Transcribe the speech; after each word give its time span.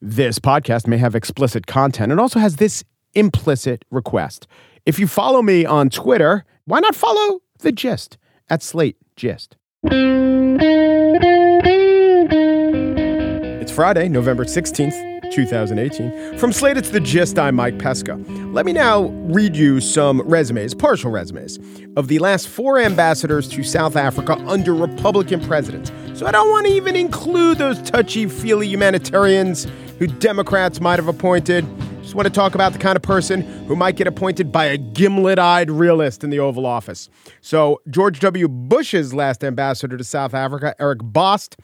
This 0.00 0.38
podcast 0.38 0.86
may 0.86 0.98
have 0.98 1.16
explicit 1.16 1.66
content 1.66 2.12
and 2.12 2.20
also 2.20 2.38
has 2.38 2.54
this 2.56 2.84
implicit 3.14 3.84
request. 3.90 4.46
If 4.86 5.00
you 5.00 5.08
follow 5.08 5.42
me 5.42 5.66
on 5.66 5.90
Twitter, 5.90 6.44
why 6.66 6.78
not 6.78 6.94
follow 6.94 7.40
the 7.58 7.72
gist 7.72 8.16
at 8.48 8.62
Slate 8.62 8.96
Gist? 9.16 9.56
It's 13.60 13.72
Friday, 13.72 14.08
November 14.08 14.44
16th, 14.44 15.32
2018. 15.32 16.38
From 16.38 16.52
Slate, 16.52 16.76
it's 16.76 16.90
the 16.90 17.00
gist. 17.00 17.36
I'm 17.36 17.56
Mike 17.56 17.80
Pesca. 17.80 18.14
Let 18.52 18.66
me 18.66 18.72
now 18.72 19.06
read 19.26 19.56
you 19.56 19.80
some 19.80 20.20
resumes, 20.20 20.74
partial 20.74 21.10
resumes, 21.10 21.58
of 21.96 22.06
the 22.06 22.20
last 22.20 22.46
four 22.46 22.78
ambassadors 22.78 23.48
to 23.48 23.64
South 23.64 23.96
Africa 23.96 24.34
under 24.46 24.72
Republican 24.74 25.40
presidents. 25.44 25.90
So 26.14 26.24
I 26.24 26.30
don't 26.30 26.50
want 26.50 26.66
to 26.66 26.72
even 26.72 26.94
include 26.94 27.58
those 27.58 27.82
touchy 27.82 28.26
feely 28.26 28.68
humanitarians 28.68 29.66
who 29.98 30.06
Democrats 30.06 30.80
might 30.80 30.98
have 30.98 31.08
appointed. 31.08 31.66
Just 32.02 32.14
want 32.14 32.26
to 32.26 32.32
talk 32.32 32.54
about 32.54 32.72
the 32.72 32.78
kind 32.78 32.96
of 32.96 33.02
person 33.02 33.42
who 33.66 33.76
might 33.76 33.96
get 33.96 34.06
appointed 34.06 34.50
by 34.50 34.64
a 34.66 34.78
gimlet 34.78 35.38
eyed 35.38 35.70
realist 35.70 36.24
in 36.24 36.30
the 36.30 36.38
Oval 36.38 36.64
Office. 36.64 37.10
So, 37.40 37.82
George 37.90 38.20
W. 38.20 38.48
Bush's 38.48 39.12
last 39.12 39.44
ambassador 39.44 39.96
to 39.96 40.04
South 40.04 40.32
Africa, 40.32 40.74
Eric 40.78 41.00
Bost, 41.00 41.56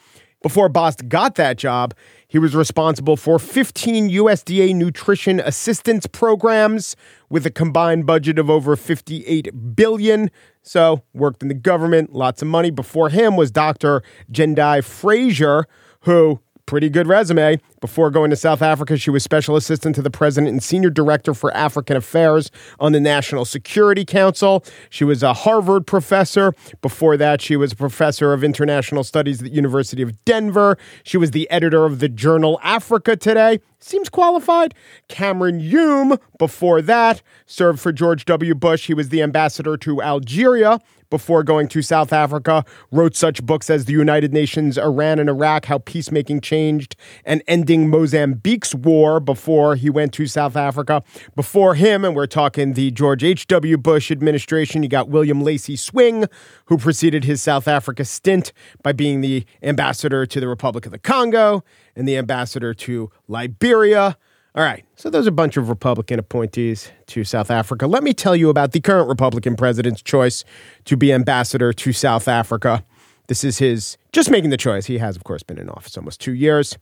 before 0.45 0.69
Bost 0.69 1.09
got 1.09 1.37
that 1.37 1.57
job, 1.57 1.95
he 2.29 2.39
was 2.39 2.55
responsible 2.55 3.17
for 3.17 3.39
15 3.39 4.11
USDA 4.11 4.75
nutrition 4.75 5.41
assistance 5.41 6.07
programs 6.07 6.97
with 7.31 7.47
a 7.47 7.51
combined 7.51 8.05
budget 8.05 8.39
of 8.39 8.51
over 8.51 8.77
58 8.77 9.75
billion. 9.75 10.31
So, 10.61 11.03
worked 11.15 11.41
in 11.41 11.49
the 11.49 11.55
government, 11.55 12.13
lots 12.13 12.43
of 12.43 12.49
money. 12.49 12.71
Before 12.71 13.09
him 13.09 13.37
was 13.37 13.51
Dr. 13.51 14.03
Jendayi 14.31 14.85
Frazer, 14.85 15.67
who 16.01 16.41
pretty 16.67 16.89
good 16.89 17.07
resume. 17.07 17.61
Before 17.81 18.11
going 18.11 18.31
to 18.31 18.37
South 18.37 18.63
Africa, 18.63 18.97
she 18.97 19.11
was 19.11 19.23
special 19.23 19.57
assistant 19.57 19.95
to 19.97 20.03
the 20.03 20.11
president 20.11 20.53
and 20.53 20.63
senior 20.63 20.91
director 20.91 21.35
for 21.35 21.55
African 21.55 21.97
affairs 21.97 22.51
on 22.81 22.93
the 22.93 23.01
National 23.01 23.45
Security 23.45 24.05
Council. 24.05 24.65
She 24.91 25.05
was 25.05 25.23
a 25.23 25.35
Harvard 25.35 25.87
professor. 25.87 26.55
Before 26.81 27.17
that, 27.17 27.43
she 27.43 27.57
was 27.57 27.73
a 27.73 27.77
professor 27.77 28.33
of 28.33 28.43
international 28.43 29.05
studies 29.05 29.41
at 29.41 29.49
the 29.49 29.55
University 29.55 30.03
of 30.03 30.25
Denver. 30.25 30.79
She 31.03 31.17
was 31.17 31.33
the 31.33 31.49
editor 31.51 31.85
of 31.85 32.01
the 32.01 32.09
journal 32.09 32.59
Africa 32.63 33.17
Today. 33.17 33.61
Seems 33.79 34.09
qualified. 34.09 34.75
Cameron 35.09 35.61
Hume, 35.61 36.17
before 36.39 36.81
that, 36.83 37.21
served 37.45 37.81
for 37.81 37.93
George 37.93 38.25
W. 38.25 38.55
Bush. 38.55 38.87
He 38.87 38.95
was 38.95 39.11
the 39.11 39.21
ambassador 39.21 39.77
to 39.77 40.01
Algeria 40.01 40.81
before 41.11 41.43
going 41.43 41.69
to 41.69 41.83
South 41.83 42.13
Africa, 42.13 42.65
wrote 42.91 43.17
such 43.17 43.45
books 43.45 43.71
as 43.71 43.85
The 43.85 43.93
United 43.93 44.33
Nations, 44.33 44.79
Iran 44.79 45.19
and 45.19 45.29
Iraq, 45.29 45.67
How 45.67 45.79
Peacemaking 45.79 46.41
Changed, 46.41 46.97
and 47.25 47.43
Ending 47.47 47.89
Mozambique's 47.89 48.75
War 48.75 49.21
before 49.21 49.77
he 49.77 49.91
went 49.91 50.13
to 50.15 50.27
South 50.27 50.57
Africa. 50.57 51.03
Before 51.35 51.75
him, 51.75 52.05
and 52.05 52.15
we're 52.15 52.27
talking 52.27 52.73
the 52.75 52.91
George 52.91 53.25
H.W. 53.25 53.79
Bush 53.79 54.11
administration, 54.11 54.83
you 54.83 54.89
got 54.89 55.09
William 55.09 55.43
Lacy 55.43 55.77
Swing, 55.77 56.27
who 56.67 56.79
preceded 56.79 57.25
his 57.25 57.43
South 57.43 57.69
Africa 57.69 58.05
stint 58.05 58.53
by 58.83 58.93
being 58.93 59.21
the 59.21 59.45
ambassador 59.63 60.27
to 60.27 60.41
the 60.41 60.49
Republic 60.49 60.87
of 60.87 60.93
the 60.93 60.99
Congo 60.99 61.65
and 61.97 62.09
the 62.09 62.17
ambassador 62.17 62.75
to 62.75 63.11
Liberia. 63.29 64.17
All 64.57 64.63
right. 64.63 64.85
So 64.95 65.11
those 65.11 65.27
are 65.27 65.31
a 65.31 65.33
bunch 65.33 65.57
of 65.57 65.69
Republican 65.69 66.21
appointees 66.21 66.93
to 67.09 67.25
South 67.25 67.51
Africa. 67.51 67.89
Let 67.89 68.05
me 68.05 68.15
tell 68.15 68.37
you 68.37 68.51
about 68.51 68.71
the 68.71 68.81
current 68.81 69.09
Republican 69.09 69.57
president's 69.57 70.01
choice 70.01 70.45
to 70.85 70.97
be 70.97 71.13
ambassador 71.13 71.73
to 71.73 71.93
South 71.93 72.29
Africa. 72.29 72.85
This 73.27 73.43
is 73.43 73.59
his 73.59 73.97
just 74.13 74.31
making 74.31 74.51
the 74.51 74.57
choice. 74.57 74.87
He 74.87 74.99
has, 74.99 75.17
of 75.17 75.25
course, 75.25 75.43
been 75.43 75.59
in 75.59 75.69
office 75.69 75.97
almost 75.97 76.21
two 76.21 76.35
years. 76.35 76.79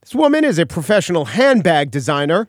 This 0.00 0.14
woman 0.14 0.44
is 0.44 0.58
a 0.58 0.64
professional 0.64 1.26
handbag 1.26 1.90
designer. 1.90 2.48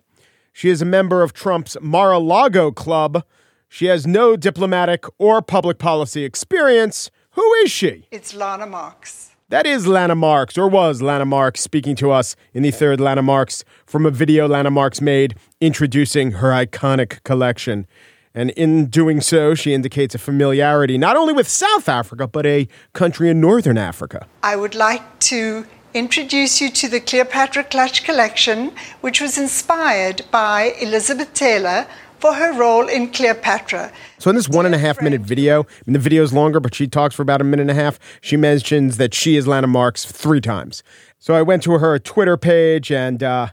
She 0.53 0.69
is 0.69 0.81
a 0.81 0.85
member 0.85 1.21
of 1.21 1.33
Trump's 1.33 1.75
Mar 1.81 2.13
a 2.13 2.19
Lago 2.19 2.71
Club. 2.71 3.25
She 3.67 3.87
has 3.87 4.07
no 4.07 4.37
diplomatic 4.37 5.05
or 5.17 5.41
public 5.41 5.79
policy 5.79 6.23
experience. 6.23 7.11
Who 7.31 7.53
is 7.55 7.71
she? 7.71 8.07
It's 8.11 8.33
Lana 8.33 8.67
Marks. 8.67 9.30
That 9.51 9.67
is 9.67 9.85
Lana 9.85 10.15
Marks, 10.15 10.57
or 10.57 10.69
was 10.69 11.01
Lana 11.01 11.25
Marks, 11.25 11.59
speaking 11.59 11.93
to 11.97 12.09
us 12.09 12.37
in 12.53 12.63
the 12.63 12.71
third 12.71 13.01
Lana 13.01 13.21
Marks 13.21 13.65
from 13.85 14.05
a 14.05 14.09
video 14.09 14.47
Lana 14.47 14.71
Marks 14.71 15.01
made 15.01 15.35
introducing 15.59 16.31
her 16.31 16.51
iconic 16.51 17.21
collection. 17.25 17.85
And 18.33 18.51
in 18.51 18.85
doing 18.85 19.19
so, 19.19 19.53
she 19.53 19.73
indicates 19.73 20.15
a 20.15 20.19
familiarity 20.19 20.97
not 20.97 21.17
only 21.17 21.33
with 21.33 21.49
South 21.49 21.89
Africa, 21.89 22.27
but 22.27 22.45
a 22.45 22.69
country 22.93 23.29
in 23.29 23.41
Northern 23.41 23.77
Africa. 23.77 24.25
I 24.41 24.55
would 24.55 24.73
like 24.73 25.19
to 25.31 25.65
introduce 25.93 26.61
you 26.61 26.69
to 26.69 26.87
the 26.87 27.01
Cleopatra 27.01 27.65
Clutch 27.65 28.05
collection, 28.05 28.71
which 29.01 29.19
was 29.19 29.37
inspired 29.37 30.21
by 30.31 30.75
Elizabeth 30.79 31.33
Taylor, 31.33 31.87
for 32.21 32.33
her 32.33 32.53
role 32.53 32.87
in 32.87 33.11
Cleopatra. 33.11 33.91
So, 34.19 34.29
in 34.29 34.35
this 34.35 34.47
one 34.47 34.65
and 34.65 34.75
a 34.75 34.77
half 34.77 35.01
minute 35.01 35.21
video, 35.21 35.65
and 35.85 35.95
the 35.95 35.99
video 35.99 36.23
is 36.23 36.31
longer, 36.31 36.59
but 36.59 36.75
she 36.75 36.87
talks 36.87 37.15
for 37.15 37.23
about 37.23 37.41
a 37.41 37.43
minute 37.43 37.63
and 37.63 37.71
a 37.71 37.73
half, 37.73 37.99
she 38.21 38.37
mentions 38.37 38.97
that 38.97 39.13
she 39.13 39.35
is 39.35 39.47
Lana 39.47 39.67
Marks 39.67 40.05
three 40.05 40.39
times. 40.39 40.83
So, 41.19 41.33
I 41.33 41.41
went 41.41 41.63
to 41.63 41.71
her 41.73 41.97
Twitter 41.99 42.37
page, 42.37 42.91
and 42.91 43.23
uh, 43.23 43.47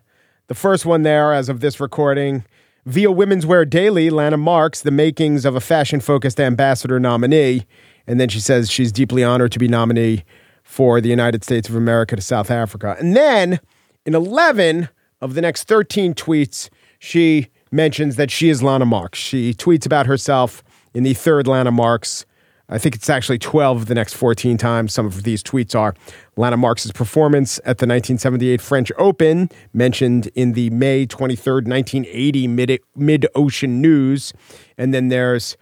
the 0.48 0.54
first 0.54 0.86
one 0.86 1.02
there, 1.02 1.32
as 1.32 1.48
of 1.48 1.60
this 1.60 1.80
recording, 1.80 2.44
via 2.84 3.10
Women's 3.10 3.46
Wear 3.46 3.64
Daily, 3.64 4.10
Lana 4.10 4.36
Marks, 4.36 4.82
the 4.82 4.90
makings 4.90 5.44
of 5.44 5.56
a 5.56 5.60
fashion 5.60 6.00
focused 6.00 6.38
ambassador 6.38 7.00
nominee. 7.00 7.66
And 8.06 8.18
then 8.18 8.28
she 8.28 8.40
says 8.40 8.70
she's 8.70 8.92
deeply 8.92 9.22
honored 9.22 9.52
to 9.52 9.58
be 9.58 9.68
nominee 9.68 10.24
for 10.62 11.00
the 11.00 11.10
United 11.10 11.44
States 11.44 11.68
of 11.68 11.74
America 11.74 12.16
to 12.16 12.22
South 12.22 12.50
Africa. 12.50 12.96
And 12.98 13.14
then 13.14 13.60
in 14.06 14.14
11 14.14 14.88
of 15.20 15.34
the 15.34 15.42
next 15.42 15.64
13 15.64 16.14
tweets, 16.14 16.70
she 16.98 17.48
mentions 17.70 18.16
that 18.16 18.30
she 18.30 18.48
is 18.48 18.62
Lana 18.62 18.86
Marks. 18.86 19.18
She 19.18 19.54
tweets 19.54 19.86
about 19.86 20.06
herself 20.06 20.62
in 20.94 21.02
the 21.02 21.14
third 21.14 21.46
Lana 21.46 21.70
Marks. 21.70 22.24
I 22.70 22.76
think 22.76 22.94
it's 22.94 23.08
actually 23.08 23.38
12 23.38 23.78
of 23.78 23.86
the 23.86 23.94
next 23.94 24.12
14 24.14 24.58
times. 24.58 24.92
Some 24.92 25.06
of 25.06 25.22
these 25.22 25.42
tweets 25.42 25.74
are 25.74 25.94
Lana 26.36 26.58
Marks' 26.58 26.92
performance 26.92 27.58
at 27.60 27.78
the 27.78 27.86
1978 27.86 28.60
French 28.60 28.92
Open, 28.98 29.48
mentioned 29.72 30.26
in 30.34 30.52
the 30.52 30.68
May 30.70 31.06
23rd, 31.06 31.66
1980 31.66 32.46
Mid 32.94 33.26
Ocean 33.34 33.80
News. 33.80 34.34
And 34.76 34.92
then 34.92 35.08
there's, 35.08 35.56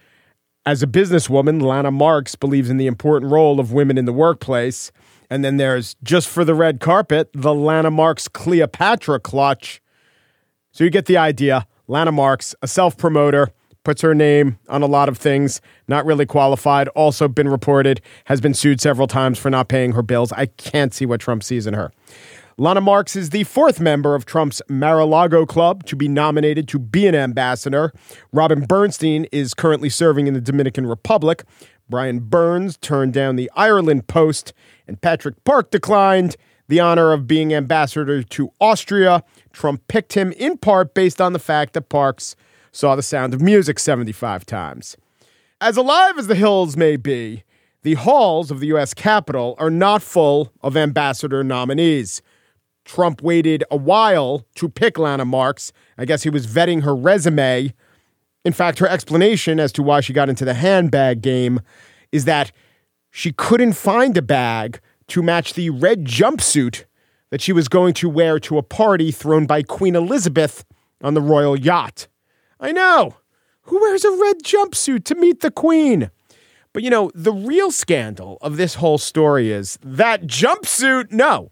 as 0.65 0.83
a 0.83 0.87
businesswoman, 0.87 1.61
Lana 1.61 1.91
Marks 1.91 2.35
believes 2.35 2.69
in 2.69 2.75
the 2.75 2.87
important 2.87 3.31
role 3.31 3.61
of 3.61 3.71
women 3.71 3.97
in 3.97 4.03
the 4.03 4.11
workplace. 4.11 4.91
And 5.29 5.45
then 5.45 5.55
there's, 5.55 5.95
just 6.03 6.27
for 6.27 6.43
the 6.43 6.55
red 6.55 6.81
carpet, 6.81 7.29
the 7.33 7.53
Lana 7.53 7.91
Marks 7.91 8.27
Cleopatra 8.27 9.21
clutch. 9.21 9.81
So 10.71 10.83
you 10.83 10.89
get 10.89 11.05
the 11.05 11.17
idea. 11.17 11.67
Lana 11.87 12.11
Marks, 12.11 12.53
a 12.61 12.67
self 12.67 12.97
promoter, 12.97 13.49
puts 13.83 14.01
her 14.01 14.13
name 14.13 14.59
on 14.67 14.81
a 14.81 14.85
lot 14.85 15.07
of 15.07 15.17
things, 15.17 15.61
not 15.87 16.05
really 16.05 16.25
qualified, 16.25 16.89
also 16.89 17.27
been 17.29 17.47
reported, 17.47 18.01
has 18.25 18.41
been 18.41 18.53
sued 18.53 18.81
several 18.81 19.07
times 19.07 19.39
for 19.39 19.49
not 19.49 19.69
paying 19.69 19.93
her 19.93 20.01
bills. 20.01 20.33
I 20.33 20.47
can't 20.47 20.93
see 20.93 21.05
what 21.05 21.21
Trump 21.21 21.41
sees 21.41 21.65
in 21.65 21.73
her. 21.73 21.93
Lana 22.57 22.81
Marks 22.81 23.15
is 23.15 23.29
the 23.29 23.45
fourth 23.45 23.79
member 23.79 24.15
of 24.15 24.25
Trump's 24.25 24.61
Mar-a-Lago 24.67 25.45
Club 25.45 25.85
to 25.85 25.95
be 25.95 26.07
nominated 26.07 26.67
to 26.69 26.79
be 26.79 27.07
an 27.07 27.15
ambassador. 27.15 27.93
Robin 28.33 28.65
Bernstein 28.65 29.25
is 29.31 29.53
currently 29.53 29.89
serving 29.89 30.27
in 30.27 30.33
the 30.33 30.41
Dominican 30.41 30.85
Republic. 30.85 31.45
Brian 31.87 32.19
Burns 32.19 32.75
turned 32.77 33.13
down 33.13 33.37
the 33.37 33.49
Ireland 33.55 34.07
post, 34.07 34.53
and 34.87 34.99
Patrick 34.99 35.41
Park 35.45 35.71
declined 35.71 36.35
the 36.67 36.79
honor 36.79 37.11
of 37.13 37.27
being 37.27 37.53
ambassador 37.53 38.23
to 38.23 38.51
Austria. 38.59 39.23
Trump 39.53 39.87
picked 39.87 40.13
him 40.13 40.31
in 40.33 40.57
part 40.57 40.93
based 40.93 41.21
on 41.21 41.33
the 41.33 41.39
fact 41.39 41.73
that 41.73 41.89
Parks 41.89 42.35
saw 42.71 42.95
The 42.95 43.03
Sound 43.03 43.33
of 43.33 43.41
Music 43.41 43.79
75 43.79 44.45
times. 44.45 44.97
As 45.59 45.77
alive 45.77 46.17
as 46.17 46.27
the 46.27 46.35
hills 46.35 46.77
may 46.77 46.97
be, 46.97 47.43
the 47.83 47.95
halls 47.95 48.51
of 48.51 48.59
the 48.59 48.67
U.S. 48.67 48.93
Capitol 48.93 49.55
are 49.57 49.69
not 49.69 50.03
full 50.03 50.51
of 50.61 50.75
ambassador 50.75 51.43
nominees. 51.43 52.21
Trump 52.85 53.21
waited 53.21 53.63
a 53.71 53.77
while 53.77 54.45
to 54.55 54.69
pick 54.69 54.97
Lana 54.97 55.25
Marks. 55.25 55.71
I 55.97 56.05
guess 56.05 56.23
he 56.23 56.29
was 56.29 56.47
vetting 56.47 56.83
her 56.83 56.95
resume. 56.95 57.73
In 58.45 58.53
fact, 58.53 58.79
her 58.79 58.87
explanation 58.87 59.59
as 59.59 59.71
to 59.73 59.83
why 59.83 60.01
she 60.01 60.13
got 60.13 60.29
into 60.29 60.45
the 60.45 60.53
handbag 60.53 61.21
game 61.21 61.59
is 62.11 62.25
that 62.25 62.51
she 63.09 63.31
couldn't 63.31 63.73
find 63.73 64.15
a 64.15 64.21
bag 64.21 64.79
to 65.09 65.23
match 65.23 65.53
the 65.53 65.69
red 65.69 66.05
jumpsuit 66.05 66.85
that 67.29 67.41
she 67.41 67.53
was 67.53 67.67
going 67.67 67.93
to 67.95 68.09
wear 68.09 68.39
to 68.39 68.57
a 68.57 68.63
party 68.63 69.11
thrown 69.11 69.45
by 69.45 69.63
Queen 69.63 69.95
Elizabeth 69.95 70.65
on 71.01 71.13
the 71.13 71.21
royal 71.21 71.57
yacht. 71.57 72.07
I 72.59 72.71
know. 72.71 73.17
Who 73.63 73.79
wears 73.81 74.05
a 74.05 74.11
red 74.11 74.43
jumpsuit 74.43 75.03
to 75.05 75.15
meet 75.15 75.41
the 75.41 75.51
Queen? 75.51 76.09
But 76.73 76.83
you 76.83 76.89
know, 76.89 77.11
the 77.13 77.33
real 77.33 77.71
scandal 77.71 78.37
of 78.41 78.57
this 78.57 78.75
whole 78.75 78.97
story 78.97 79.51
is 79.51 79.77
that 79.83 80.23
jumpsuit. 80.23 81.11
No, 81.11 81.51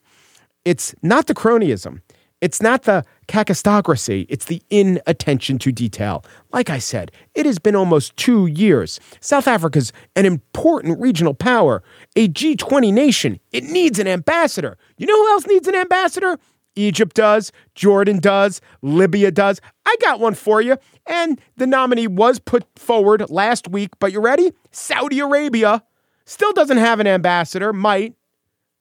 it's 0.63 0.96
not 1.01 1.28
the 1.28 1.34
cronyism. 1.34 2.01
It's 2.42 2.62
not 2.62 2.84
the 2.84 3.06
kakistocracy. 3.28 4.26
It's 4.30 4.46
the 4.46 4.62
inattention 4.70 5.58
to 5.60 5.72
detail. 5.72 6.24
Like 6.52 6.70
I 6.70 6.80
said, 6.80 7.12
it 7.34 7.46
has 7.46 7.60
been 7.60 7.76
almost 7.76 8.16
two 8.18 8.46
years. 8.48 9.00
South 9.20 9.48
Africa's 9.48 9.94
an 10.16 10.26
important 10.26 11.00
regional 11.00 11.34
power, 11.34 11.82
a 12.16 12.28
G20 12.28 12.94
nation. 12.94 13.40
It 13.52 13.64
needs 13.64 14.00
an 14.00 14.08
ambassador. 14.08 14.78
You 14.98 15.08
know 15.08 15.16
who 15.16 15.32
else 15.32 15.48
needs 15.48 15.68
an 15.68 15.76
ambassador? 15.76 16.38
Egypt 16.76 17.16
does, 17.16 17.52
Jordan 17.74 18.20
does, 18.20 18.60
Libya 18.82 19.32
does. 19.32 19.62
I 19.86 19.96
got 20.02 20.20
one 20.20 20.34
for 20.34 20.62
you. 20.62 20.78
And 21.08 21.40
the 21.56 21.68
nominee 21.68 22.08
was 22.08 22.40
put 22.40 22.66
forward 22.76 23.30
last 23.30 23.70
week, 23.70 23.92
but 24.00 24.12
you 24.12 24.20
ready? 24.20 24.52
Saudi 24.72 25.20
Arabia 25.20 25.84
still 26.26 26.52
doesn't 26.52 26.78
have 26.78 27.00
an 27.00 27.08
ambassador, 27.08 27.72
might, 27.72 28.16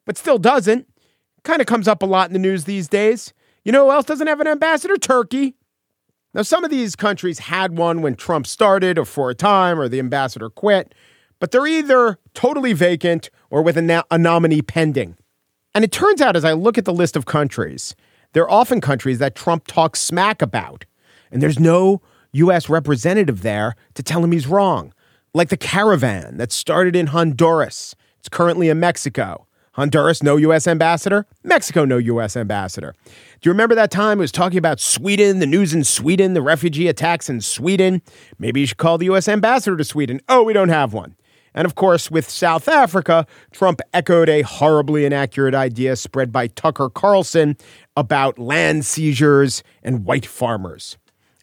but 0.07 0.19
still 0.19 0.39
doesn't. 0.39 0.89
Kind 1.45 1.61
of 1.61 1.67
comes 1.67 1.87
up 1.87 2.03
a 2.03 2.07
lot 2.07 2.29
in 2.29 2.33
the 2.33 2.39
news 2.39 2.65
these 2.65 2.89
days. 2.89 3.33
You 3.65 3.73
know 3.73 3.87
who 3.87 3.93
else 3.93 4.05
doesn't 4.05 4.27
have 4.27 4.41
an 4.41 4.47
ambassador? 4.47 4.97
Turkey. 4.99 5.55
Now, 6.35 6.43
some 6.43 6.65
of 6.65 6.71
these 6.71 6.97
countries 6.97 7.39
had 7.39 7.79
one 7.79 8.03
when 8.03 8.15
Trump 8.15 8.47
started 8.47 8.99
or 8.99 9.05
for 9.05 9.31
a 9.31 9.35
time 9.35 9.81
or 9.81 9.89
the 9.89 10.01
ambassador 10.01 10.51
quit, 10.51 10.95
but 11.39 11.51
they're 11.51 11.67
either 11.67 12.19
totally 12.35 12.73
vacant 12.73 13.31
or 13.51 13.63
with 13.63 13.77
a, 13.77 13.83
na- 13.83 14.03
a 14.11 14.19
nominee 14.19 14.61
pending. 14.61 15.17
And 15.75 15.85
it 15.85 15.93
turns 15.93 16.21
out, 16.21 16.37
as 16.37 16.45
I 16.45 16.53
look 16.53 16.77
at 16.77 16.85
the 16.85 16.93
list 16.93 17.17
of 17.17 17.25
countries, 17.25 17.95
they're 18.33 18.51
often 18.51 18.81
countries 18.81 19.19
that 19.19 19.35
Trump 19.35 19.67
talks 19.67 20.01
smack 20.01 20.43
about. 20.43 20.85
And 21.31 21.41
there's 21.41 21.59
no 21.59 22.03
U.S. 22.33 22.69
representative 22.69 23.43
there 23.43 23.77
to 23.95 24.03
tell 24.03 24.23
him 24.23 24.33
he's 24.33 24.47
wrong. 24.47 24.93
Like 25.33 25.49
the 25.49 25.57
caravan 25.57 26.37
that 26.37 26.53
started 26.53 26.95
in 26.95 27.09
Honduras, 27.09 27.95
it's 28.19 28.29
currently 28.29 28.69
in 28.69 28.79
Mexico. 28.81 29.44
Honduras, 29.75 30.23
no 30.23 30.37
U.S. 30.37 30.69
ambassador. 30.69 31.27
Mexico, 31.43 31.85
no 31.85 31.99
U.S. 31.99 32.37
ambassador. 32.37 32.95
Do 33.05 33.49
you 33.49 33.53
remember 33.53 33.75
that 33.75 33.91
time 33.91 34.19
it 34.19 34.23
was 34.23 34.33
talking 34.33 34.59
about 34.59 34.79
Sweden, 34.79 35.41
the 35.41 35.47
news 35.47 35.75
in 35.75 35.83
Sweden, 35.83 36.35
the 36.35 36.43
refugee 36.43 36.87
attacks 36.87 37.29
in 37.29 37.41
Sweden? 37.41 38.01
Maybe 38.39 38.61
you 38.61 38.67
should 38.67 38.79
call 38.79 38.99
the 38.99 39.07
U.S. 39.07 39.29
ambassador 39.29 39.77
to 39.77 39.85
Sweden. 39.85 40.21
Oh, 40.29 40.45
we 40.45 40.53
don't 40.53 40.69
have 40.69 40.93
one. 40.93 41.17
And 41.55 41.67
of 41.67 41.75
course, 41.75 42.11
with 42.11 42.29
South 42.29 42.69
Africa, 42.69 43.27
Trump 43.53 43.81
echoed 43.93 44.29
a 44.29 44.43
horribly 44.43 45.05
inaccurate 45.05 45.55
idea 45.55 45.97
spread 45.97 46.33
by 46.33 46.47
Tucker 46.49 46.89
Carlson 46.89 47.57
about 47.97 48.39
land 48.39 48.85
seizures 48.87 49.63
and 49.83 50.05
white 50.05 50.27
farmers. 50.27 50.99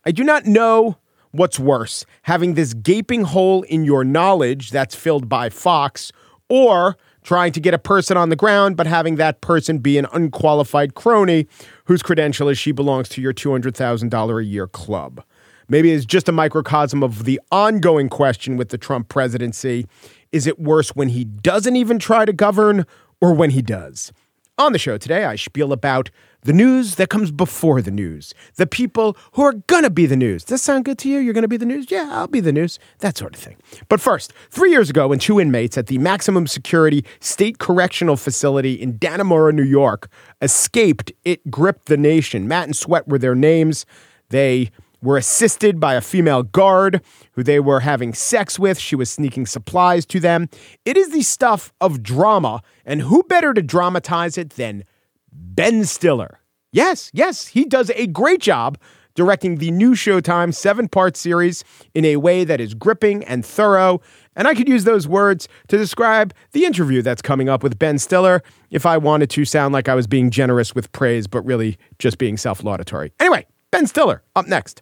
I 0.06 0.12
do 0.12 0.24
not 0.24 0.46
know 0.46 0.98
what's 1.32 1.60
worse, 1.60 2.06
having 2.24 2.54
this 2.54 2.74
gaping 2.74 3.24
hole 3.24 3.64
in 3.64 3.86
your 3.86 4.04
knowledge 4.04 4.72
that's 4.72 4.96
filled 4.96 5.30
by 5.30 5.50
Fox, 5.50 6.12
or 6.50 6.98
trying 7.24 7.52
to 7.54 7.60
get 7.60 7.74
a 7.74 7.80
person 7.80 8.18
on 8.18 8.30
the 8.30 8.36
ground, 8.36 8.78
but 8.78 8.88
having 8.88 9.16
that 9.16 9.42
person 9.42 9.80
be 9.80 9.98
an 9.98 10.08
unqualified 10.14 10.96
crony 10.96 11.48
whose 11.86 12.02
credential 12.02 12.50
is 12.50 12.58
she 12.58 12.72
belongs 12.72 13.10
to 13.10 13.22
your 13.22 13.34
$200,000 13.34 14.40
a 14.40 14.44
year 14.44 14.68
club. 14.68 15.24
Maybe 15.70 15.92
it's 15.92 16.06
just 16.06 16.28
a 16.28 16.34
microcosm 16.34 17.04
of 17.04 17.24
the 17.24 17.40
ongoing 17.52 18.10
question 18.10 18.58
with 18.58 18.70
the 18.70 18.78
Trump 18.78 19.08
presidency. 19.08 19.86
Is 20.32 20.46
it 20.46 20.60
worse 20.60 20.90
when 20.96 21.10
he 21.10 21.24
doesn't 21.24 21.76
even 21.76 21.98
try 21.98 22.26
to 22.26 22.34
govern 22.34 22.86
or 23.22 23.34
when 23.34 23.52
he 23.52 23.62
does? 23.62 24.12
On 24.58 24.74
the 24.74 24.80
show 24.80 24.98
today, 24.98 25.24
I 25.24 25.38
spiel 25.38 25.72
about 25.72 26.10
the 26.44 26.54
news 26.54 26.96
that 26.96 27.10
comes 27.10 27.32
before 27.32 27.82
the 27.82 27.92
news, 27.92 28.34
the 28.56 28.66
people 28.66 29.16
who 29.34 29.44
are 29.44 29.54
going 29.54 29.84
to 29.84 29.90
be 29.90 30.06
the 30.06 30.16
news. 30.16 30.44
Does 30.44 30.62
that 30.62 30.66
sound 30.66 30.86
good 30.86 30.98
to 31.00 31.10
you? 31.10 31.20
You're 31.20 31.34
going 31.34 31.44
to 31.44 31.48
be 31.48 31.58
the 31.58 31.66
news? 31.66 31.92
Yeah, 31.92 32.10
I'll 32.12 32.28
be 32.28 32.40
the 32.40 32.52
news. 32.52 32.80
That 33.00 33.18
sort 33.18 33.36
of 33.36 33.42
thing. 33.42 33.58
But 33.90 34.02
first, 34.02 34.34
three 34.50 34.72
years 34.72 34.90
ago, 34.90 35.08
when 35.08 35.20
two 35.20 35.40
inmates 35.40 35.78
at 35.78 35.88
the 35.88 35.98
maximum 36.00 36.48
security 36.48 37.06
state 37.20 37.60
correctional 37.60 38.18
facility 38.18 38.74
in 38.74 38.98
Dannemora, 38.98 39.54
New 39.54 39.64
York, 39.64 40.10
escaped, 40.42 41.12
it 41.24 41.50
gripped 41.52 41.86
the 41.86 41.98
nation. 41.98 42.48
Matt 42.48 42.66
and 42.66 42.76
Sweat 42.76 43.08
were 43.08 43.20
their 43.20 43.36
names. 43.36 43.86
They 44.30 44.72
were 45.04 45.18
assisted 45.18 45.80
by 45.80 45.96
a 45.96 46.02
female 46.02 46.44
guard 46.44 47.02
who 47.34 47.44
they 47.44 47.60
were 47.60 47.80
having 47.80 48.14
sex 48.14 48.60
with. 48.60 48.80
She 48.80 48.96
was 48.96 49.10
sneaking 49.10 49.48
supplies 49.48 50.06
to 50.08 50.20
them. 50.20 50.48
It 50.86 50.96
is 50.96 51.10
the 51.10 51.24
stuff 51.24 51.74
of 51.82 52.04
drama, 52.04 52.62
and 52.86 53.02
who 53.02 53.24
better 53.24 53.54
to 53.54 53.62
dramatize 53.62 54.38
it 54.38 54.52
than 54.52 54.84
Ben 55.32 55.86
Stiller? 55.86 56.40
Yes, 56.72 57.12
yes, 57.14 57.48
he 57.48 57.66
does 57.66 57.90
a 57.92 58.08
great 58.08 58.42
job 58.42 58.78
directing 59.16 59.58
the 59.58 59.72
new 59.72 59.92
Showtime 59.92 60.54
seven 60.54 60.88
part 60.88 61.18
series 61.18 61.64
in 61.94 62.06
a 62.06 62.18
way 62.18 62.44
that 62.44 62.62
is 62.62 62.74
gripping 62.74 63.24
and 63.26 63.46
thorough. 63.46 64.02
And 64.36 64.48
I 64.48 64.54
could 64.54 64.70
use 64.70 64.86
those 64.86 65.08
words 65.08 65.50
to 65.68 65.78
describe 65.78 66.34
the 66.54 66.66
interview 66.66 67.02
that's 67.02 67.22
coming 67.22 67.50
up 67.50 67.64
with 67.64 67.78
Ben 67.78 68.00
Stiller 68.00 68.42
if 68.70 68.86
I 68.86 68.98
wanted 68.98 69.30
to 69.32 69.44
sound 69.44 69.74
like 69.74 69.90
I 69.90 69.96
was 69.96 70.08
being 70.08 70.30
generous 70.30 70.74
with 70.74 70.92
praise, 70.94 71.28
but 71.28 71.42
really 71.42 71.78
just 72.00 72.18
being 72.18 72.38
self 72.38 72.64
laudatory. 72.64 73.12
Anyway, 73.20 73.46
Ben 73.72 73.88
Stiller 73.88 74.24
up 74.36 74.48
next. 74.48 74.82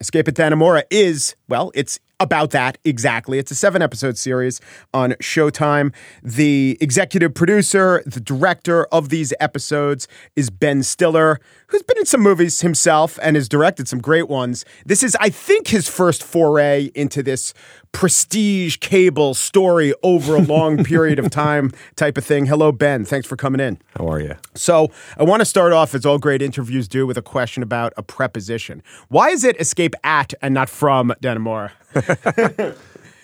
Escape 0.00 0.28
at 0.28 0.34
Dannemora 0.34 0.84
is, 0.90 1.34
well, 1.48 1.72
it's 1.74 1.98
about 2.20 2.50
that 2.50 2.78
exactly. 2.84 3.38
It's 3.38 3.50
a 3.50 3.54
seven 3.54 3.82
episode 3.82 4.16
series 4.16 4.60
on 4.94 5.12
Showtime. 5.14 5.92
The 6.22 6.78
executive 6.80 7.34
producer, 7.34 8.02
the 8.06 8.20
director 8.20 8.86
of 8.86 9.08
these 9.08 9.32
episodes 9.40 10.06
is 10.36 10.50
Ben 10.50 10.82
Stiller, 10.82 11.40
who's 11.68 11.82
been 11.82 11.98
in 11.98 12.06
some 12.06 12.20
movies 12.20 12.60
himself 12.60 13.18
and 13.22 13.36
has 13.36 13.48
directed 13.48 13.88
some 13.88 14.00
great 14.00 14.28
ones. 14.28 14.64
This 14.86 15.02
is, 15.02 15.16
I 15.20 15.30
think, 15.30 15.68
his 15.68 15.88
first 15.88 16.22
foray 16.22 16.90
into 16.94 17.22
this 17.22 17.52
prestige 17.92 18.76
cable 18.78 19.34
story 19.34 19.92
over 20.02 20.36
a 20.36 20.40
long 20.40 20.84
period 20.84 21.18
of 21.18 21.30
time 21.30 21.72
type 21.96 22.16
of 22.18 22.24
thing. 22.24 22.46
Hello, 22.46 22.72
Ben. 22.72 23.04
Thanks 23.04 23.26
for 23.26 23.36
coming 23.36 23.60
in. 23.60 23.78
How 23.96 24.06
are 24.08 24.20
you? 24.20 24.34
So 24.54 24.90
I 25.16 25.24
want 25.24 25.40
to 25.40 25.46
start 25.46 25.72
off, 25.72 25.94
as 25.94 26.04
all 26.06 26.18
great 26.18 26.42
interviews 26.42 26.88
do, 26.88 27.06
with 27.06 27.16
a 27.18 27.22
question 27.22 27.62
about 27.62 27.92
a 27.96 28.02
preposition. 28.02 28.82
Why 29.08 29.30
is 29.30 29.44
it 29.44 29.60
escape 29.60 29.94
at 30.04 30.34
and 30.42 30.54
not 30.54 30.68
from 30.68 31.12
Dannemora? 31.22 31.70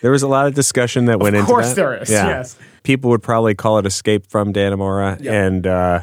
There 0.04 0.10
was 0.10 0.22
a 0.22 0.28
lot 0.28 0.46
of 0.46 0.52
discussion 0.52 1.06
that 1.06 1.18
went 1.18 1.34
into 1.34 1.44
Of 1.44 1.48
course 1.48 1.68
that. 1.68 1.76
there 1.76 1.94
is, 2.02 2.10
yes. 2.10 2.58
People 2.82 3.08
would 3.08 3.22
probably 3.22 3.54
call 3.54 3.78
it 3.78 3.86
Escape 3.86 4.26
from 4.26 4.52
Dannemora. 4.52 5.18
Yeah. 5.18 5.32
And 5.32 5.66
uh, 5.66 6.02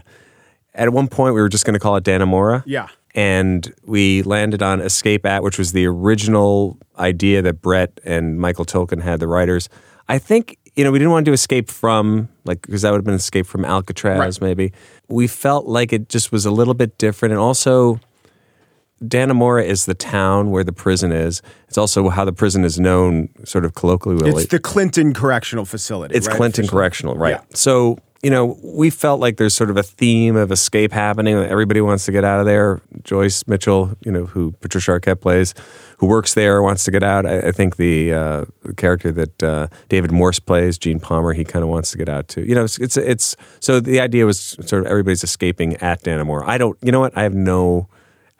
at 0.74 0.91
one 0.91 1.07
point, 1.07 1.36
we 1.36 1.41
were 1.41 1.50
just 1.50 1.65
going 1.65 1.75
to 1.75 1.79
call 1.79 1.95
it 1.97 2.03
Dannemora. 2.03 2.63
Yeah. 2.65 2.88
And 3.13 3.74
we 3.86 4.24
landed 4.24 4.62
on 4.63 4.80
Escape 4.82 5.25
at, 5.25 5.44
which 5.44 5.58
was 5.58 5.74
the 5.74 5.86
original 5.86 6.77
idea 6.98 7.41
that 7.41 7.62
Brett 7.62 8.00
and 8.06 8.39
Michael 8.39 8.65
Tolkin 8.65 9.01
had, 9.01 9.20
the 9.20 9.27
writers. 9.27 9.68
I 10.08 10.18
think, 10.18 10.58
you 10.75 10.84
know, 10.84 10.91
we 10.91 11.00
didn't 11.00 11.12
want 11.12 11.25
to 11.25 11.30
do 11.30 11.34
Escape 11.34 11.70
from, 11.70 12.30
like, 12.46 12.62
because 12.62 12.82
that 12.84 12.91
would 12.91 12.98
have 13.00 13.06
been 13.06 13.15
Escape 13.15 13.46
from 13.46 13.65
Alcatraz, 13.65 14.18
Right. 14.20 14.41
maybe. 14.41 14.72
We 15.10 15.27
felt 15.27 15.65
like 15.68 15.91
it 15.91 16.08
just 16.10 16.32
was 16.32 16.46
a 16.46 16.51
little 16.51 16.74
bit 16.74 16.98
different. 16.98 17.34
And 17.34 17.39
also, 17.41 18.00
Dannemora 19.03 19.65
is 19.65 19.86
the 19.86 19.96
town 19.96 20.51
where 20.51 20.63
the 20.63 20.74
prison 20.74 21.12
is. 21.12 21.41
It's 21.67 21.77
also 21.77 22.10
how 22.10 22.25
the 22.25 22.34
prison 22.34 22.63
is 22.63 22.79
known, 22.79 23.29
sort 23.46 23.65
of 23.65 23.74
colloquially. 23.74 24.29
It's 24.29 24.48
the 24.48 24.60
Clinton 24.60 25.13
Correctional 25.13 25.65
Facility. 25.65 26.15
It's 26.15 26.27
right? 26.27 26.38
Clinton 26.38 26.65
Officially. 26.65 26.79
Correctional, 26.79 27.15
right? 27.15 27.31
Yeah. 27.31 27.55
So 27.55 27.98
you 28.24 28.29
know, 28.29 28.60
we 28.63 28.91
felt 28.91 29.20
like 29.20 29.38
there's 29.38 29.55
sort 29.55 29.72
of 29.72 29.77
a 29.77 29.84
theme 29.84 30.36
of 30.36 30.51
escape 30.51 30.91
happening. 30.91 31.36
Everybody 31.36 31.81
wants 31.81 32.05
to 32.05 32.12
get 32.12 32.24
out 32.24 32.39
of 32.39 32.46
there. 32.46 32.79
Joyce 33.03 33.48
Mitchell, 33.48 33.98
you 34.01 34.12
know, 34.12 34.25
who 34.25 34.51
Patricia 34.62 34.91
Arquette 34.91 35.22
plays, 35.22 35.55
who 35.98 36.05
works 36.05 36.36
there, 36.36 36.62
wants 36.62 36.84
to 36.84 36.91
get 36.91 37.01
out. 37.01 37.25
I, 37.25 37.48
I 37.48 37.51
think 37.51 37.77
the, 37.77 38.13
uh, 38.13 38.46
character 38.77 39.12
that 39.12 39.41
uh, 39.43 39.67
David 39.89 40.12
Morse 40.12 40.39
plays, 40.39 40.77
Gene 40.77 41.00
Palmer, 41.00 41.34
he 41.34 41.43
kind 41.43 41.63
of 41.63 41.70
wants 41.70 41.89
to 41.91 41.98
get 41.98 42.10
out 42.10 42.27
too. 42.27 42.43
You 42.43 42.53
know, 42.53 42.63
it's, 42.63 42.77
it's 42.77 42.98
it's 42.98 43.36
so 43.60 43.79
the 43.79 44.00
idea 44.00 44.25
was 44.25 44.39
sort 44.39 44.84
of 44.84 44.86
everybody's 44.86 45.24
escaping 45.24 45.77
at 45.77 46.03
Dannemora. 46.03 46.43
I 46.46 46.60
don't, 46.60 46.77
you 46.84 46.91
know 46.91 47.00
what? 47.00 47.17
I 47.17 47.24
have 47.24 47.34
no 47.34 47.88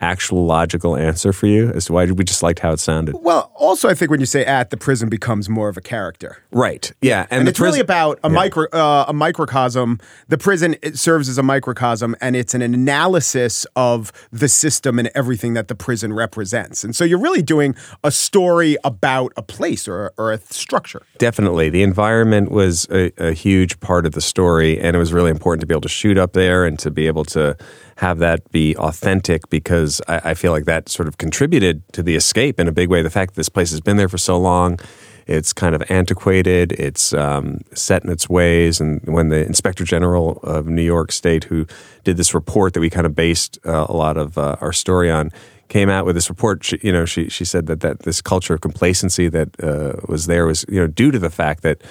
actual 0.01 0.46
logical 0.46 0.98
answer 0.98 1.31
for 1.31 1.48
you 1.48 1.70
as 1.72 1.86
to 1.86 1.93
why 1.93 2.05
we 2.05 2.24
just 2.24 2.43
liked 2.43 2.60
how 2.60 2.72
it 2.72 2.79
sounded. 2.79 3.15
Well, 3.22 3.51
also, 3.55 3.88
I 3.88 3.93
think 3.93 4.12
when 4.12 4.20
you 4.20 4.25
say 4.25 4.43
at, 4.46 4.70
the 4.70 4.77
prison 4.77 5.10
becomes 5.10 5.48
more 5.48 5.70
of 5.70 5.77
a 5.77 5.81
character. 5.81 6.38
Right. 6.51 6.91
Yeah. 7.01 7.27
And, 7.29 7.46
the 7.48 7.51
it's 7.51 7.60
really 7.60 7.79
about 7.79 8.20
a 8.24 8.29
Yeah. 8.29 8.36
micro 8.36 8.65
uh, 8.72 9.05
a 9.08 9.13
microcosm. 9.13 10.00
The 10.27 10.38
prison 10.38 10.75
it 10.81 10.98
serves 10.98 11.29
as 11.29 11.38
a 11.38 11.43
microcosm, 11.43 12.15
and 12.22 12.36
it's 12.36 12.53
an 12.53 12.62
analysis 12.62 13.65
of 13.75 14.12
the 14.31 14.48
system 14.48 15.00
and 15.00 15.10
everything 15.15 15.53
that 15.53 15.67
the 15.67 15.75
prison 15.75 16.13
represents. 16.13 16.84
And 16.84 16.96
so 16.96 17.03
you're 17.03 17.20
really 17.20 17.41
doing 17.41 17.75
a 18.03 18.12
story 18.12 18.77
about 18.84 19.31
a 19.38 19.41
place 19.41 19.88
or, 19.88 20.12
or 20.17 20.31
a 20.31 20.39
structure. 20.50 21.01
Definitely. 21.17 21.70
The 21.70 21.84
environment 21.84 22.51
was 22.51 22.88
a, 22.91 23.12
a 23.17 23.34
huge 23.34 23.79
part 23.79 24.05
of 24.05 24.13
the 24.13 24.22
story, 24.22 24.79
and 24.79 24.96
it 24.96 25.00
was 25.00 25.13
really 25.13 25.31
important 25.31 25.62
to 25.62 25.67
be 25.67 25.74
able 25.74 25.81
to 25.81 25.89
shoot 25.89 26.17
up 26.17 26.34
there 26.34 26.65
and 26.65 26.77
to 26.79 26.89
be 26.91 27.08
able 27.08 27.25
to 27.25 27.55
have 28.01 28.17
that 28.17 28.51
be 28.51 28.75
authentic 28.77 29.48
because 29.51 30.01
I, 30.08 30.31
I 30.31 30.34
feel 30.34 30.51
like 30.51 30.65
that 30.65 30.89
sort 30.89 31.08
of 31.08 31.20
contributed 31.20 31.84
to 31.93 32.01
the 32.01 32.15
escape 32.15 32.60
in 32.60 32.67
a 32.67 32.72
big 32.72 32.89
way. 32.89 33.03
The 33.03 33.12
fact 33.12 33.34
that 33.34 33.36
this 33.36 33.48
place 33.48 33.70
has 33.70 33.79
been 33.79 33.98
there 33.98 34.10
for 34.10 34.17
so 34.17 34.39
long, 34.39 34.79
it's 35.27 35.53
kind 35.53 35.75
of 35.75 35.84
antiquated, 35.88 36.72
it's 36.72 37.13
um, 37.13 37.62
set 37.75 38.03
in 38.03 38.10
its 38.10 38.27
ways. 38.27 38.81
And 38.81 39.01
when 39.05 39.29
the 39.29 39.46
Inspector 39.46 39.84
General 39.84 40.39
of 40.41 40.65
New 40.65 40.81
York 40.81 41.12
State, 41.12 41.43
who 41.43 41.67
did 42.03 42.17
this 42.17 42.34
report 42.34 42.74
that 42.74 42.79
we 42.79 42.89
kind 42.89 43.05
of 43.05 43.13
based 43.13 43.60
uh, 43.67 43.86
a 43.88 43.93
lot 43.93 44.17
of 44.17 44.36
uh, 44.36 44.55
our 44.62 44.74
story 44.74 45.12
on, 45.12 45.31
came 45.70 45.88
out 45.88 46.03
with 46.03 46.15
this 46.15 46.27
report. 46.27 46.63
She, 46.63 46.79
you 46.81 46.91
know, 46.91 47.05
she 47.05 47.29
she 47.29 47.46
said 47.46 47.67
that 47.67 47.81
that 47.81 48.00
this 48.00 48.20
culture 48.20 48.55
of 48.55 48.62
complacency 48.62 49.29
that 49.29 49.63
uh, 49.63 50.01
was 50.08 50.25
there 50.25 50.48
was 50.48 50.65
you 50.67 50.79
know 50.79 50.88
due 50.88 51.12
to 51.12 51.20
the 51.20 51.29
fact 51.29 51.62
that 51.62 51.84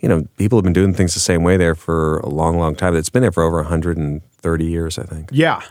you 0.00 0.08
know 0.08 0.26
people 0.36 0.58
have 0.58 0.64
been 0.64 0.72
doing 0.72 0.94
things 0.94 1.14
the 1.14 1.20
same 1.20 1.42
way 1.42 1.56
there 1.56 1.74
for 1.74 2.18
a 2.18 2.28
long, 2.28 2.58
long 2.58 2.74
time. 2.74 2.96
It's 2.96 3.10
been 3.10 3.22
there 3.22 3.32
for 3.32 3.42
over 3.42 3.58
130 3.58 4.64
years, 4.64 4.98
I 4.98 5.04
think. 5.04 5.30
Yeah. 5.32 5.62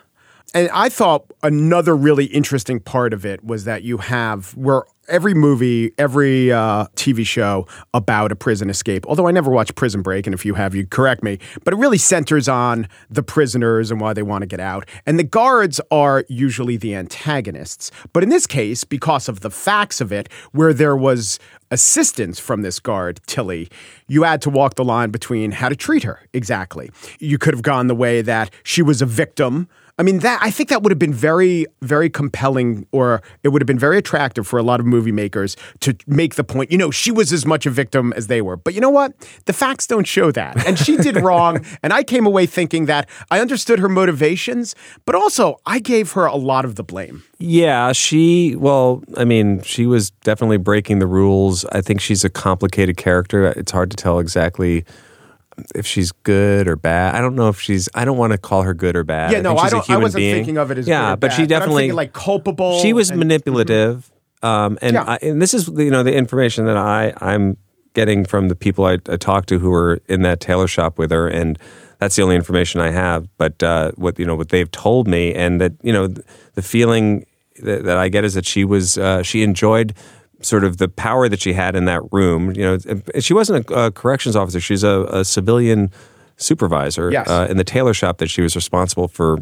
And 0.53 0.69
I 0.73 0.89
thought 0.89 1.31
another 1.43 1.95
really 1.95 2.25
interesting 2.25 2.79
part 2.79 3.13
of 3.13 3.25
it 3.25 3.43
was 3.43 3.65
that 3.65 3.83
you 3.83 3.97
have 3.97 4.55
where 4.57 4.83
every 5.09 5.33
movie, 5.33 5.91
every 5.97 6.51
uh, 6.51 6.85
TV 6.95 7.25
show 7.25 7.67
about 7.93 8.31
a 8.31 8.35
prison 8.35 8.69
escape, 8.69 9.05
although 9.07 9.27
I 9.27 9.31
never 9.31 9.51
watched 9.51 9.75
Prison 9.75 10.01
Break, 10.01 10.27
and 10.27 10.33
if 10.33 10.45
you 10.45 10.53
have, 10.53 10.75
you 10.75 10.85
correct 10.85 11.23
me, 11.23 11.39
but 11.63 11.73
it 11.73 11.77
really 11.77 11.97
centers 11.97 12.47
on 12.47 12.87
the 13.09 13.23
prisoners 13.23 13.91
and 13.91 13.99
why 13.99 14.13
they 14.13 14.21
want 14.21 14.43
to 14.43 14.45
get 14.45 14.59
out. 14.59 14.87
And 15.05 15.19
the 15.19 15.23
guards 15.23 15.81
are 15.91 16.25
usually 16.29 16.77
the 16.77 16.95
antagonists. 16.95 17.91
But 18.13 18.23
in 18.23 18.29
this 18.29 18.47
case, 18.47 18.83
because 18.83 19.27
of 19.27 19.41
the 19.41 19.49
facts 19.49 19.99
of 19.99 20.11
it, 20.11 20.31
where 20.51 20.73
there 20.73 20.95
was 20.95 21.39
assistance 21.71 22.39
from 22.39 22.61
this 22.61 22.79
guard, 22.79 23.19
Tilly, 23.27 23.69
you 24.07 24.23
had 24.23 24.41
to 24.43 24.49
walk 24.49 24.75
the 24.75 24.83
line 24.83 25.09
between 25.11 25.51
how 25.51 25.69
to 25.69 25.75
treat 25.75 26.03
her 26.03 26.27
exactly. 26.33 26.89
You 27.19 27.37
could 27.37 27.53
have 27.53 27.63
gone 27.63 27.87
the 27.87 27.95
way 27.95 28.21
that 28.21 28.51
she 28.63 28.81
was 28.81 29.01
a 29.01 29.05
victim. 29.05 29.67
I 29.99 30.03
mean 30.03 30.19
that 30.19 30.39
I 30.41 30.49
think 30.49 30.69
that 30.69 30.81
would 30.81 30.91
have 30.91 30.97
been 30.97 31.13
very 31.13 31.65
very 31.81 32.09
compelling 32.09 32.87
or 32.91 33.21
it 33.43 33.49
would 33.49 33.61
have 33.61 33.67
been 33.67 33.77
very 33.77 33.97
attractive 33.97 34.47
for 34.47 34.57
a 34.57 34.63
lot 34.63 34.79
of 34.79 34.85
movie 34.85 35.11
makers 35.11 35.57
to 35.81 35.95
make 36.07 36.35
the 36.35 36.43
point, 36.43 36.71
you 36.71 36.77
know, 36.77 36.89
she 36.89 37.11
was 37.11 37.33
as 37.33 37.45
much 37.45 37.65
a 37.65 37.69
victim 37.69 38.13
as 38.13 38.27
they 38.27 38.41
were. 38.41 38.55
But 38.55 38.73
you 38.73 38.81
know 38.81 38.89
what? 38.89 39.13
The 39.45 39.53
facts 39.53 39.85
don't 39.85 40.07
show 40.07 40.31
that. 40.31 40.65
And 40.65 40.79
she 40.79 40.95
did 40.95 41.17
wrong 41.21 41.65
and 41.83 41.91
I 41.91 42.03
came 42.03 42.25
away 42.25 42.45
thinking 42.45 42.85
that 42.85 43.09
I 43.29 43.41
understood 43.41 43.79
her 43.79 43.89
motivations, 43.89 44.73
but 45.05 45.15
also 45.15 45.59
I 45.65 45.79
gave 45.79 46.13
her 46.13 46.25
a 46.25 46.35
lot 46.35 46.63
of 46.63 46.75
the 46.75 46.83
blame. 46.83 47.23
Yeah, 47.37 47.91
she, 47.91 48.55
well, 48.55 49.03
I 49.17 49.25
mean, 49.25 49.61
she 49.63 49.85
was 49.85 50.11
definitely 50.23 50.57
breaking 50.57 50.99
the 50.99 51.07
rules. 51.07 51.65
I 51.65 51.81
think 51.81 51.99
she's 51.99 52.23
a 52.23 52.29
complicated 52.29 52.95
character. 52.95 53.47
It's 53.47 53.71
hard 53.71 53.91
to 53.91 53.97
tell 53.97 54.19
exactly 54.19 54.85
if 55.75 55.85
she's 55.85 56.11
good 56.11 56.67
or 56.67 56.75
bad. 56.75 57.15
I 57.15 57.21
don't 57.21 57.35
know 57.35 57.49
if 57.49 57.59
she's, 57.59 57.89
I 57.93 58.05
don't 58.05 58.17
want 58.17 58.31
to 58.31 58.37
call 58.37 58.63
her 58.63 58.73
good 58.73 58.95
or 58.95 59.03
bad. 59.03 59.31
Yeah, 59.31 59.41
no, 59.41 59.51
think 59.55 59.65
I 59.65 59.69
don't 59.69 59.89
I 59.89 59.97
wasn't 59.97 60.19
being. 60.21 60.35
thinking 60.35 60.57
of 60.57 60.71
it 60.71 60.77
as 60.79 60.87
yeah, 60.87 61.15
but 61.15 61.31
she 61.31 61.37
bad, 61.37 61.41
I'm 61.43 61.47
definitely, 61.59 61.83
thinking 61.83 61.95
like 61.95 62.13
culpable. 62.13 62.79
she 62.81 62.93
was 62.93 63.09
and- 63.09 63.19
manipulative. 63.19 64.11
Um, 64.41 64.77
and, 64.81 64.93
Yeah. 64.93 65.03
I, 65.05 65.19
and 65.21 65.41
this 65.41 65.53
is, 65.53 65.67
you 65.67 65.91
know, 65.91 66.01
the 66.03 66.15
information 66.15 66.65
that 66.65 66.77
I, 66.77 67.13
I'm 67.19 67.57
getting 67.93 68.23
from 68.23 68.47
the 68.47 68.55
people 68.55 68.85
I, 68.85 68.93
I 69.09 69.17
talked 69.17 69.49
to 69.49 69.59
who 69.59 69.69
were 69.69 69.99
in 70.07 70.21
that 70.21 70.39
tailor 70.39 70.67
shop 70.67 70.97
with 70.97 71.11
her. 71.11 71.27
And 71.27 71.59
that's 71.97 72.15
the 72.15 72.21
only 72.21 72.37
information 72.37 72.79
I 72.79 72.89
have. 72.91 73.27
But 73.37 73.61
uh, 73.61 73.91
what, 73.95 74.17
you 74.17 74.25
know, 74.25 74.35
what 74.35 74.49
they've 74.49 74.71
told 74.71 75.07
me 75.09 75.33
and 75.33 75.59
that, 75.59 75.73
you 75.81 75.91
know, 75.91 76.07
the 76.07 76.61
feeling 76.61 77.25
that, 77.61 77.83
that 77.83 77.97
I 77.97 78.07
get 78.07 78.23
is 78.23 78.33
that 78.35 78.45
she 78.45 78.63
was, 78.63 78.97
uh, 78.97 79.23
she 79.23 79.43
enjoyed 79.43 79.93
sort 80.41 80.63
of 80.63 80.77
the 80.77 80.87
power 80.87 81.27
that 81.29 81.41
she 81.41 81.53
had 81.53 81.75
in 81.75 81.85
that 81.85 82.01
room. 82.11 82.51
You 82.55 82.63
know, 82.63 83.01
she 83.19 83.33
wasn't 83.33 83.69
a, 83.69 83.73
a 83.87 83.91
corrections 83.91 84.35
officer. 84.35 84.59
She's 84.59 84.83
a, 84.83 85.05
a 85.11 85.25
civilian 85.25 85.91
supervisor 86.37 87.11
Yes. 87.11 87.27
uh, 87.29 87.47
in 87.49 87.57
the 87.57 87.63
tailor 87.65 87.93
shop 87.93 88.17
that 88.19 88.29
she 88.29 88.41
was 88.41 88.55
responsible 88.55 89.07
for 89.07 89.39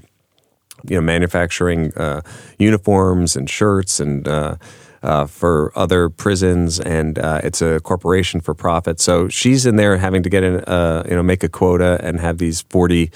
you 0.88 0.96
know, 0.96 1.02
manufacturing 1.02 1.94
uh, 1.98 2.22
uniforms 2.60 3.36
and 3.36 3.50
shirts 3.50 4.00
and 4.00 4.28
uh, 4.28 4.56
uh, 5.04 5.26
for 5.26 5.72
other 5.76 6.10
prisons, 6.10 6.80
and 6.80 7.20
uh, 7.20 7.40
it's 7.44 7.62
a 7.62 7.80
corporation 7.82 8.42
for 8.42 8.54
profit. 8.54 9.00
So 9.00 9.28
she's 9.30 9.66
in 9.66 9.76
there 9.76 9.98
having 9.98 10.24
to 10.24 10.30
get 10.30 10.44
in, 10.44 10.60
uh, 10.66 11.04
you 11.08 11.16
know, 11.16 11.24
make 11.24 11.44
a 11.44 11.50
quota 11.50 12.00
and 12.04 12.20
have 12.20 12.38
these 12.40 12.62
forty 12.62 13.12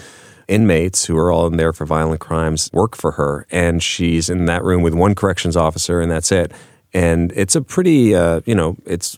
inmates 0.47 1.05
who 1.05 1.17
are 1.17 1.31
all 1.31 1.47
in 1.47 1.57
there 1.57 1.73
for 1.73 1.85
violent 1.85 2.19
crimes 2.19 2.69
work 2.73 2.95
for 2.95 3.13
her, 3.13 3.45
and 3.51 3.81
she's 3.81 4.29
in 4.29 4.45
that 4.45 4.63
room 4.63 4.81
with 4.83 4.93
one 4.93 5.15
corrections 5.15 5.55
officer, 5.57 6.01
and 6.01 6.11
that's 6.11 6.31
it. 6.31 6.51
And 6.93 7.31
it's 7.35 7.55
a 7.55 7.61
pretty, 7.61 8.15
uh, 8.15 8.41
you 8.45 8.55
know, 8.55 8.77
it's 8.85 9.17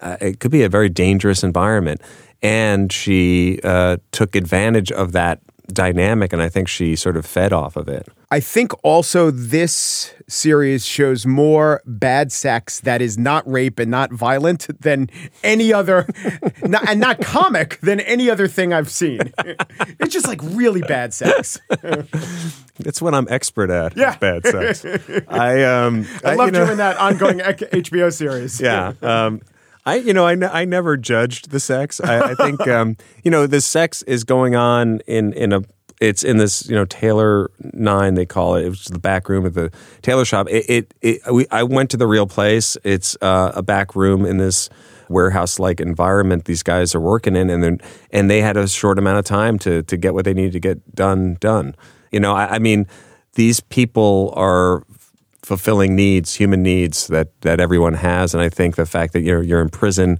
uh, 0.00 0.16
it 0.20 0.40
could 0.40 0.50
be 0.50 0.62
a 0.62 0.68
very 0.68 0.88
dangerous 0.88 1.42
environment. 1.42 2.00
And 2.42 2.92
she 2.92 3.60
uh, 3.62 3.98
took 4.10 4.34
advantage 4.34 4.90
of 4.90 5.12
that 5.12 5.40
dynamic, 5.72 6.32
and 6.32 6.42
I 6.42 6.48
think 6.48 6.68
she 6.68 6.96
sort 6.96 7.16
of 7.16 7.24
fed 7.26 7.52
off 7.52 7.76
of 7.76 7.88
it. 7.88 8.08
I 8.30 8.40
think 8.40 8.72
also 8.82 9.30
this 9.30 10.14
series 10.26 10.86
shows 10.86 11.26
more 11.26 11.82
bad 11.84 12.32
sex 12.32 12.80
that 12.80 13.02
is 13.02 13.18
not 13.18 13.46
rape 13.50 13.78
and 13.78 13.90
not 13.90 14.10
violent 14.12 14.68
than 14.80 15.10
any 15.44 15.72
other, 15.72 16.06
not, 16.62 16.88
and 16.88 16.98
not 17.00 17.20
comic 17.20 17.78
than 17.82 18.00
any 18.00 18.30
other 18.30 18.48
thing 18.48 18.72
I've 18.72 18.90
seen. 18.90 19.20
It's 20.00 20.12
just 20.14 20.26
like 20.26 20.40
really 20.42 20.80
bad 20.82 21.12
sex. 21.14 21.58
It's 22.84 23.02
what 23.02 23.14
I'm 23.14 23.26
expert 23.30 23.70
at. 23.70 23.96
Yeah. 23.96 24.16
bad 24.16 24.44
sex. 24.46 24.84
I 25.28 25.62
um, 25.62 26.06
I 26.24 26.32
you 26.34 26.50
know- 26.50 26.64
you 26.64 26.70
in 26.72 26.78
that 26.78 26.96
ongoing 26.96 27.38
HBO 27.38 28.12
series. 28.12 28.60
yeah. 28.60 28.94
Um, 29.02 29.42
I, 29.84 29.96
you 29.96 30.12
know, 30.12 30.26
I, 30.26 30.60
I 30.60 30.64
never 30.64 30.96
judged 30.96 31.50
the 31.50 31.60
sex. 31.60 32.00
I, 32.00 32.30
I 32.30 32.34
think, 32.34 32.60
um, 32.68 32.96
you 33.24 33.30
know, 33.30 33.46
the 33.46 33.60
sex 33.60 34.02
is 34.02 34.24
going 34.24 34.54
on 34.54 35.00
in, 35.06 35.32
in 35.32 35.52
a, 35.52 35.62
it's 36.00 36.24
in 36.24 36.36
this, 36.36 36.68
you 36.68 36.74
know, 36.74 36.84
Taylor 36.84 37.50
Nine, 37.72 38.14
they 38.14 38.26
call 38.26 38.56
it. 38.56 38.64
It 38.64 38.68
was 38.68 38.84
the 38.84 38.98
back 38.98 39.28
room 39.28 39.46
of 39.46 39.54
the 39.54 39.70
Taylor 40.02 40.24
shop. 40.24 40.48
It, 40.50 40.68
it, 40.68 40.94
it 41.00 41.32
we, 41.32 41.46
I 41.50 41.62
went 41.62 41.90
to 41.90 41.96
the 41.96 42.08
real 42.08 42.26
place. 42.26 42.76
It's 42.82 43.16
uh, 43.20 43.52
a 43.54 43.62
back 43.62 43.94
room 43.94 44.26
in 44.26 44.38
this 44.38 44.68
warehouse 45.08 45.58
like 45.58 45.78
environment 45.78 46.46
these 46.46 46.62
guys 46.62 46.94
are 46.94 47.00
working 47.00 47.36
in 47.36 47.50
and 47.50 47.62
then 47.62 47.78
and 48.12 48.30
they 48.30 48.40
had 48.40 48.56
a 48.56 48.66
short 48.66 48.98
amount 48.98 49.18
of 49.18 49.26
time 49.26 49.58
to 49.58 49.82
to 49.82 49.98
get 49.98 50.14
what 50.14 50.24
they 50.24 50.32
needed 50.32 50.52
to 50.52 50.60
get 50.60 50.94
done 50.94 51.36
done 51.38 51.74
you 52.10 52.18
know 52.18 52.32
i, 52.32 52.54
I 52.54 52.58
mean 52.58 52.86
these 53.34 53.60
people 53.60 54.32
are 54.34 54.84
fulfilling 55.42 55.96
needs, 55.96 56.34
human 56.34 56.62
needs 56.62 57.08
that 57.08 57.28
that 57.42 57.60
everyone 57.60 57.94
has, 57.94 58.34
and 58.34 58.42
I 58.42 58.48
think 58.48 58.76
the 58.76 58.86
fact 58.86 59.12
that 59.12 59.20
you're 59.22 59.42
you're 59.42 59.60
in 59.60 59.68
prison 59.68 60.18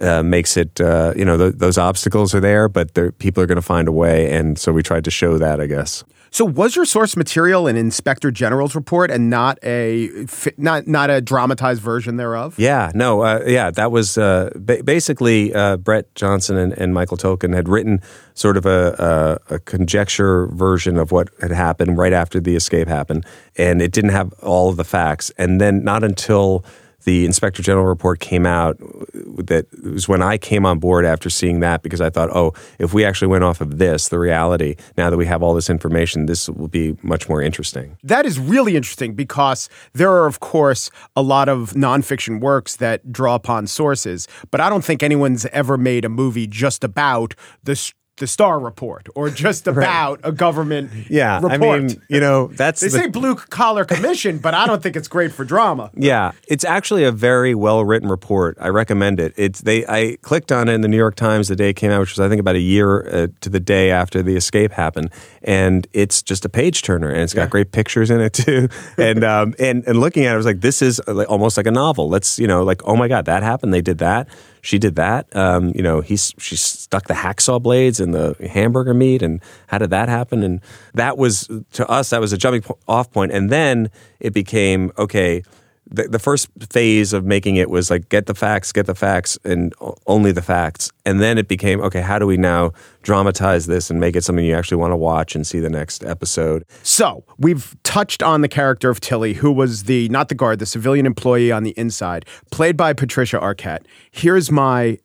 uh, 0.00 0.22
makes 0.22 0.56
it 0.56 0.80
uh, 0.80 1.12
you 1.16 1.24
know 1.24 1.36
th- 1.36 1.54
those 1.56 1.78
obstacles 1.78 2.34
are 2.34 2.40
there, 2.40 2.68
but 2.68 2.92
people 3.18 3.42
are 3.42 3.46
going 3.46 3.56
to 3.56 3.62
find 3.62 3.88
a 3.88 3.92
way, 3.92 4.30
and 4.30 4.58
so 4.58 4.72
we 4.72 4.82
tried 4.82 5.04
to 5.04 5.10
show 5.10 5.38
that, 5.38 5.60
I 5.60 5.66
guess. 5.66 6.04
So 6.30 6.44
was 6.44 6.76
your 6.76 6.84
source 6.84 7.16
material 7.16 7.66
an 7.66 7.76
inspector 7.76 8.30
general's 8.30 8.74
report 8.74 9.10
and 9.10 9.30
not 9.30 9.58
a 9.64 10.10
not 10.56 10.86
not 10.86 11.10
a 11.10 11.20
dramatized 11.20 11.80
version 11.80 12.16
thereof? 12.16 12.58
Yeah, 12.58 12.92
no, 12.94 13.22
uh, 13.22 13.44
yeah, 13.46 13.70
that 13.70 13.90
was 13.90 14.18
uh, 14.18 14.50
ba- 14.54 14.82
basically 14.82 15.54
uh, 15.54 15.78
Brett 15.78 16.14
Johnson 16.14 16.56
and, 16.56 16.72
and 16.74 16.92
Michael 16.92 17.16
Tolkin 17.16 17.54
had 17.54 17.68
written 17.68 18.00
sort 18.34 18.56
of 18.56 18.66
a, 18.66 19.40
a, 19.50 19.54
a 19.54 19.58
conjecture 19.60 20.46
version 20.48 20.98
of 20.98 21.12
what 21.12 21.30
had 21.40 21.50
happened 21.50 21.96
right 21.96 22.12
after 22.12 22.40
the 22.40 22.56
escape 22.56 22.88
happened, 22.88 23.24
and 23.56 23.80
it 23.80 23.92
didn't 23.92 24.10
have 24.10 24.32
all 24.42 24.68
of 24.68 24.76
the 24.76 24.84
facts. 24.84 25.30
And 25.38 25.60
then 25.60 25.82
not 25.82 26.04
until 26.04 26.64
the 27.04 27.24
Inspector 27.24 27.62
General 27.62 27.86
report 27.86 28.20
came 28.20 28.44
out, 28.44 28.76
that 29.12 29.66
was 29.82 30.08
when 30.08 30.22
I 30.22 30.36
came 30.36 30.66
on 30.66 30.78
board 30.78 31.04
after 31.04 31.30
seeing 31.30 31.60
that 31.60 31.82
because 31.82 32.00
I 32.00 32.10
thought, 32.10 32.30
oh, 32.34 32.52
if 32.78 32.92
we 32.92 33.04
actually 33.04 33.28
went 33.28 33.44
off 33.44 33.60
of 33.60 33.78
this, 33.78 34.08
the 34.08 34.18
reality, 34.18 34.76
now 34.96 35.08
that 35.08 35.16
we 35.16 35.26
have 35.26 35.42
all 35.42 35.54
this 35.54 35.70
information, 35.70 36.26
this 36.26 36.48
will 36.48 36.68
be 36.68 36.96
much 37.02 37.28
more 37.28 37.40
interesting. 37.40 37.96
That 38.02 38.26
is 38.26 38.38
really 38.38 38.76
interesting 38.76 39.14
because 39.14 39.68
there 39.92 40.10
are, 40.10 40.26
of 40.26 40.40
course, 40.40 40.90
a 41.14 41.22
lot 41.22 41.48
of 41.48 41.72
nonfiction 41.72 42.40
works 42.40 42.76
that 42.76 43.12
draw 43.12 43.34
upon 43.34 43.66
sources, 43.66 44.26
but 44.50 44.60
I 44.60 44.68
don't 44.68 44.84
think 44.84 45.02
anyone's 45.02 45.46
ever 45.46 45.78
made 45.78 46.04
a 46.04 46.08
movie 46.08 46.46
just 46.46 46.84
about 46.84 47.34
the 47.62 47.92
the 48.18 48.26
Starr 48.26 48.58
Report 48.58 49.06
or 49.14 49.30
just 49.46 49.66
about 49.66 50.20
a 50.22 50.32
government 50.32 50.90
Yeah, 51.08 51.36
report. 51.40 51.52
I 51.52 51.78
mean, 51.80 52.02
you 52.08 52.20
know, 52.20 52.48
that's 52.48 52.80
they 52.80 52.88
the- 52.88 52.98
say 52.98 53.06
blue 53.08 53.34
collar 53.34 53.84
commission, 53.84 54.38
but 54.38 54.54
I 54.54 54.66
don't 54.66 54.82
think 54.82 54.96
it's 54.96 55.08
great 55.08 55.32
for 55.32 55.44
drama. 55.44 55.90
Yeah, 55.94 56.32
it's 56.48 56.64
actually 56.64 57.04
a 57.04 57.12
very 57.12 57.54
well 57.54 57.84
written 57.84 58.08
report. 58.08 58.56
I 58.60 58.68
recommend 58.68 59.20
it. 59.20 59.34
It's 59.36 59.60
they. 59.62 59.86
I 59.86 60.16
clicked 60.22 60.52
on 60.52 60.68
it 60.68 60.72
in 60.74 60.80
the 60.80 60.88
New 60.88 60.96
York 60.96 61.14
Times 61.16 61.48
the 61.48 61.56
day 61.56 61.70
it 61.70 61.74
came 61.76 61.90
out, 61.90 62.00
which 62.00 62.10
was 62.12 62.20
I 62.20 62.28
think 62.28 62.40
about 62.40 62.56
a 62.56 62.60
year 62.60 63.06
uh, 63.08 63.26
to 63.40 63.48
the 63.50 63.60
day 63.60 63.90
after 63.90 64.22
the 64.22 64.36
escape 64.36 64.72
happened, 64.72 65.10
and 65.42 65.86
it's 65.92 66.22
just 66.22 66.44
a 66.44 66.48
page 66.48 66.82
turner, 66.82 67.08
and 67.08 67.22
it's 67.22 67.34
got 67.34 67.50
great 67.50 67.72
pictures 67.72 68.10
in 68.10 68.20
it 68.20 68.32
too. 68.32 68.68
and 68.98 69.24
um, 69.24 69.54
and 69.58 69.84
and 69.86 70.00
looking 70.00 70.24
at 70.24 70.30
it, 70.30 70.34
I 70.34 70.36
was 70.36 70.46
like, 70.46 70.60
this 70.60 70.82
is 70.82 71.00
uh, 71.06 71.14
like, 71.14 71.28
almost 71.30 71.56
like 71.56 71.66
a 71.66 71.70
novel. 71.70 72.08
Let's 72.08 72.38
you 72.38 72.46
know, 72.46 72.62
like 72.62 72.82
oh 72.84 72.96
my 72.96 73.08
god, 73.08 73.24
that 73.26 73.42
happened. 73.42 73.72
They 73.72 73.82
did 73.82 73.98
that. 73.98 74.28
She 74.68 74.78
did 74.78 74.96
that. 74.96 75.34
Um, 75.34 75.72
you 75.74 75.80
know, 75.80 76.02
he's 76.02 76.34
she 76.36 76.54
stuck 76.54 77.06
the 77.06 77.14
hacksaw 77.14 77.62
blades 77.62 78.00
in 78.00 78.10
the 78.10 78.36
hamburger 78.52 78.92
meat, 78.92 79.22
and 79.22 79.40
how 79.68 79.78
did 79.78 79.88
that 79.88 80.10
happen? 80.10 80.42
And 80.42 80.60
that 80.92 81.16
was 81.16 81.48
to 81.72 81.88
us 81.88 82.10
that 82.10 82.20
was 82.20 82.34
a 82.34 82.36
jumping 82.36 82.62
off 82.86 83.10
point, 83.10 83.32
and 83.32 83.48
then 83.48 83.90
it 84.20 84.34
became 84.34 84.92
okay 84.98 85.42
the, 85.90 86.04
the 86.04 86.18
first 86.18 86.48
phase 86.70 87.12
of 87.12 87.24
making 87.24 87.56
it 87.56 87.70
was 87.70 87.90
like 87.90 88.08
get 88.08 88.26
the 88.26 88.34
facts, 88.34 88.72
get 88.72 88.86
the 88.86 88.94
facts, 88.94 89.38
and 89.44 89.74
only 90.06 90.32
the 90.32 90.42
facts. 90.42 90.92
And 91.04 91.20
then 91.20 91.38
it 91.38 91.48
became 91.48 91.80
okay. 91.80 92.00
How 92.00 92.18
do 92.18 92.26
we 92.26 92.36
now 92.36 92.72
dramatize 93.02 93.66
this 93.66 93.90
and 93.90 93.98
make 93.98 94.14
it 94.16 94.24
something 94.24 94.44
you 94.44 94.54
actually 94.54 94.76
want 94.76 94.92
to 94.92 94.96
watch 94.96 95.34
and 95.34 95.46
see 95.46 95.60
the 95.60 95.70
next 95.70 96.04
episode? 96.04 96.64
So 96.82 97.24
we've 97.38 97.76
touched 97.82 98.22
on 98.22 98.42
the 98.42 98.48
character 98.48 98.90
of 98.90 99.00
Tilly, 99.00 99.34
who 99.34 99.50
was 99.50 99.84
the 99.84 100.08
not 100.10 100.28
the 100.28 100.34
guard, 100.34 100.58
the 100.58 100.66
civilian 100.66 101.06
employee 101.06 101.50
on 101.52 101.62
the 101.62 101.72
inside, 101.78 102.26
played 102.50 102.76
by 102.76 102.92
Patricia 102.92 103.38
Arquette. 103.38 103.84
Here's 104.10 104.50
my 104.50 104.98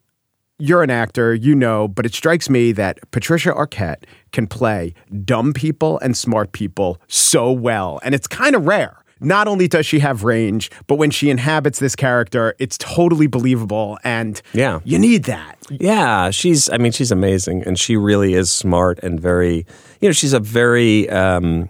you're 0.60 0.84
an 0.84 0.92
actor, 0.92 1.34
you 1.34 1.56
know, 1.56 1.88
but 1.88 2.06
it 2.06 2.14
strikes 2.14 2.50
me 2.50 2.72
that 2.74 3.00
Patricia 3.12 3.52
Arquette 3.52 4.04
can 4.32 4.48
play 4.48 4.94
dumb 5.26 5.52
people 5.52 6.00
and 6.00 6.16
smart 6.16 6.52
people 6.52 7.02
so 7.08 7.52
well. 7.52 8.00
And 8.04 8.14
it's 8.14 8.28
kind 8.28 8.56
of 8.56 8.66
rare. 8.66 9.03
Not 9.24 9.48
only 9.48 9.68
does 9.68 9.86
she 9.86 10.00
have 10.00 10.24
range, 10.24 10.70
but 10.88 10.96
when 10.96 11.10
she 11.12 11.30
inhabits 11.30 11.80
this 11.80 11.96
character, 11.96 12.56
it's 12.60 12.78
totally 12.78 13.28
believable. 13.28 13.98
And 14.04 14.42
Yeah. 14.54 14.80
you 14.84 15.00
need 15.00 15.24
that. 15.26 15.58
Yeah, 15.70 16.30
she's. 16.32 16.70
I 16.70 16.78
mean, 16.78 16.92
she's 16.92 17.12
amazing, 17.12 17.64
and 17.66 17.80
she 17.80 17.96
really 17.96 18.34
is 18.34 18.52
smart 18.52 19.00
and 19.02 19.20
very. 19.20 19.66
You 20.02 20.10
know, 20.10 20.12
she's 20.14 20.34
a 20.34 20.40
very 20.40 21.10
um, 21.10 21.70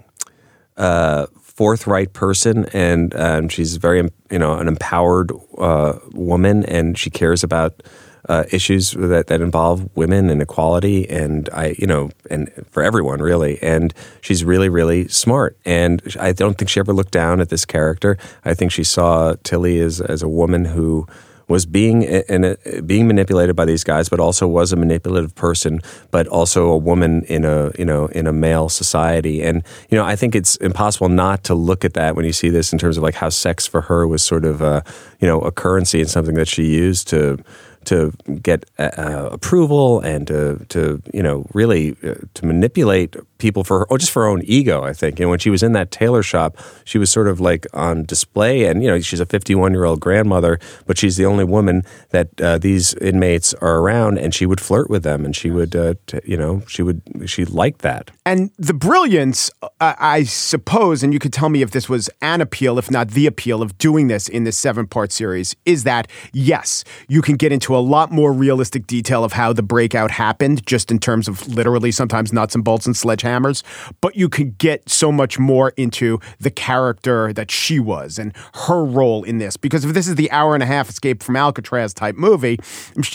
uh, 0.77 1.27
forthright 1.41 2.13
person, 2.13 2.65
and 2.74 3.15
um, 3.15 3.50
she's 3.50 3.77
very, 3.77 4.10
you 4.31 4.39
know, 4.39 4.55
an 4.55 4.67
empowered 4.67 5.31
uh, 5.60 5.93
woman, 6.13 6.65
and 6.65 6.98
she 6.98 7.10
cares 7.10 7.43
about. 7.43 7.83
Uh, 8.29 8.45
issues 8.51 8.91
that, 8.91 9.27
that 9.27 9.41
involve 9.41 9.89
women 9.95 10.29
and 10.29 10.41
equality, 10.41 11.09
and 11.09 11.49
I, 11.51 11.75
you 11.77 11.85
know, 11.85 12.09
and 12.29 12.49
for 12.71 12.81
everyone 12.81 13.21
really. 13.21 13.61
And 13.61 13.93
she's 14.21 14.45
really, 14.45 14.69
really 14.69 15.09
smart. 15.09 15.57
And 15.65 16.01
I 16.17 16.31
don't 16.31 16.57
think 16.57 16.69
she 16.69 16.79
ever 16.79 16.93
looked 16.93 17.11
down 17.11 17.41
at 17.41 17.49
this 17.49 17.65
character. 17.65 18.17
I 18.45 18.53
think 18.53 18.71
she 18.71 18.85
saw 18.85 19.35
Tilly 19.43 19.81
as 19.81 19.99
as 19.99 20.23
a 20.23 20.29
woman 20.29 20.63
who 20.63 21.05
was 21.47 21.65
being 21.65 22.03
in 22.03 22.43
a, 22.43 22.81
being 22.81 23.07
manipulated 23.07 23.55
by 23.55 23.65
these 23.65 23.83
guys, 23.83 24.09
but 24.09 24.19
also 24.19 24.47
was 24.47 24.71
a 24.71 24.75
manipulative 24.75 25.35
person, 25.35 25.81
but 26.11 26.27
also 26.27 26.69
a 26.69 26.77
woman 26.77 27.23
in 27.23 27.45
a 27.45 27.71
you 27.77 27.85
know 27.85 28.07
in 28.07 28.27
a 28.27 28.33
male 28.33 28.69
society. 28.69 29.43
And 29.43 29.63
you 29.89 29.97
know, 29.97 30.05
I 30.05 30.15
think 30.15 30.35
it's 30.35 30.55
impossible 30.57 31.09
not 31.09 31.43
to 31.45 31.55
look 31.55 31.83
at 31.85 31.93
that 31.93 32.15
when 32.15 32.25
you 32.25 32.33
see 32.33 32.49
this 32.49 32.73
in 32.73 32.79
terms 32.79 32.97
of 32.97 33.03
like 33.03 33.15
how 33.15 33.29
sex 33.29 33.67
for 33.67 33.81
her 33.81 34.07
was 34.07 34.23
sort 34.23 34.45
of 34.45 34.61
a 34.61 34.83
you 35.19 35.27
know 35.27 35.41
a 35.41 35.51
currency 35.51 35.99
and 35.99 36.09
something 36.09 36.35
that 36.35 36.47
she 36.47 36.65
used 36.65 37.07
to 37.09 37.37
to 37.85 38.11
get 38.41 38.65
uh, 38.79 38.89
uh, 38.97 39.29
approval 39.31 39.99
and 40.01 40.27
to, 40.27 40.65
to 40.69 41.01
you 41.13 41.23
know 41.23 41.45
really 41.53 41.95
uh, 42.03 42.15
to 42.33 42.45
manipulate 42.45 43.15
people 43.43 43.63
for 43.63 43.79
her, 43.79 43.85
or 43.89 43.97
just 44.00 44.12
for 44.12 44.23
her 44.23 44.29
own 44.29 44.41
ego. 44.45 44.83
I 44.83 44.93
think. 44.93 45.19
And 45.19 45.29
when 45.29 45.38
she 45.38 45.50
was 45.50 45.62
in 45.62 45.73
that 45.73 45.91
tailor 45.91 46.23
shop, 46.23 46.57
she 46.85 46.97
was 46.97 47.12
sort 47.12 47.27
of 47.27 47.39
like 47.39 47.67
on 47.73 48.05
display. 48.05 48.65
And 48.65 48.81
you 48.81 48.89
know, 48.89 49.00
she's 49.00 49.19
a 49.19 49.25
51 49.25 49.73
year 49.73 49.83
old 49.83 50.00
grandmother, 50.00 50.59
but 50.88 50.97
she's 50.97 51.17
the 51.17 51.25
only 51.25 51.43
woman 51.43 51.83
that 52.09 52.41
uh, 52.41 52.57
these 52.57 52.93
inmates 52.95 53.53
are 53.55 53.79
around, 53.79 54.17
and 54.17 54.33
she 54.33 54.45
would 54.45 54.62
flirt 54.62 54.89
with 54.89 55.03
them, 55.03 55.25
and 55.25 55.35
she 55.35 55.51
would, 55.51 55.75
uh, 55.75 55.95
t- 56.07 56.21
you 56.23 56.38
know, 56.38 56.63
she 56.67 56.81
would 56.81 57.01
she 57.25 57.45
liked 57.45 57.81
that. 57.81 58.12
And 58.25 58.51
the 58.57 58.73
brilliance, 58.73 59.51
I, 59.79 59.95
I 60.00 60.23
suppose, 60.23 61.03
and 61.03 61.13
you 61.13 61.19
could 61.19 61.33
tell 61.33 61.50
me 61.50 61.62
if 61.62 61.71
this 61.71 61.89
was 61.89 62.09
an 62.21 62.39
appeal, 62.39 62.79
if 62.79 62.89
not 62.89 63.09
the 63.09 63.27
appeal, 63.27 63.62
of 63.62 63.77
doing 63.77 64.07
this 64.07 64.29
in 64.29 64.45
this 64.45 64.57
seven 64.57 64.88
part 64.88 65.12
series, 65.12 65.55
is 65.65 65.83
that 65.83 66.07
yes, 66.31 66.83
you 67.09 67.21
can 67.21 67.35
get 67.35 67.51
into 67.51 67.75
a 67.75 67.83
lot 67.93 68.12
more 68.12 68.31
realistic 68.31 68.88
detail 68.88 69.23
of 69.23 69.33
how 69.33 69.51
the 69.51 69.62
breakout 69.62 70.12
happened, 70.12 70.65
just 70.65 70.89
in 70.91 71.00
terms 71.00 71.27
of 71.27 71.45
literally 71.47 71.91
sometimes 71.91 72.31
nuts 72.31 72.55
and 72.55 72.63
bolts 72.63 72.85
and 72.85 72.95
sledgehammers, 73.33 73.63
but 74.01 74.15
you 74.15 74.29
could 74.29 74.57
get 74.57 74.89
so 74.89 75.11
much 75.11 75.39
more 75.39 75.69
into 75.77 76.19
the 76.39 76.51
character 76.51 77.33
that 77.33 77.51
she 77.51 77.79
was 77.79 78.17
and 78.17 78.33
her 78.67 78.83
role 78.83 79.23
in 79.23 79.37
this. 79.37 79.57
Because 79.57 79.85
if 79.85 79.93
this 79.93 80.07
is 80.07 80.15
the 80.15 80.31
hour 80.31 80.53
and 80.53 80.63
a 80.63 80.65
half 80.65 80.89
escape 80.89 81.23
from 81.23 81.35
Alcatraz 81.35 81.93
type 81.93 82.15
movie, 82.15 82.59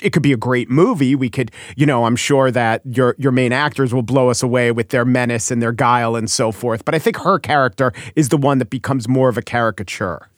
it 0.02 0.12
could 0.12 0.22
be 0.22 0.32
a 0.32 0.36
great 0.36 0.70
movie. 0.70 1.14
We 1.14 1.30
could, 1.30 1.50
you 1.76 1.86
know, 1.86 2.04
I'm 2.04 2.16
sure 2.16 2.50
that 2.50 2.82
your 2.84 3.14
your 3.18 3.32
main 3.32 3.52
actors 3.52 3.94
will 3.94 4.02
blow 4.02 4.30
us 4.30 4.42
away 4.42 4.72
with 4.72 4.88
their 4.90 5.04
menace 5.04 5.50
and 5.50 5.62
their 5.62 5.72
guile 5.72 6.16
and 6.16 6.30
so 6.30 6.52
forth. 6.52 6.84
But 6.84 6.94
I 6.94 6.98
think 6.98 7.16
her 7.18 7.38
character 7.38 7.92
is 8.16 8.28
the 8.28 8.36
one 8.36 8.58
that 8.58 8.70
becomes 8.70 9.08
more 9.08 9.28
of 9.28 9.36
a 9.36 9.42
caricature. 9.42 10.28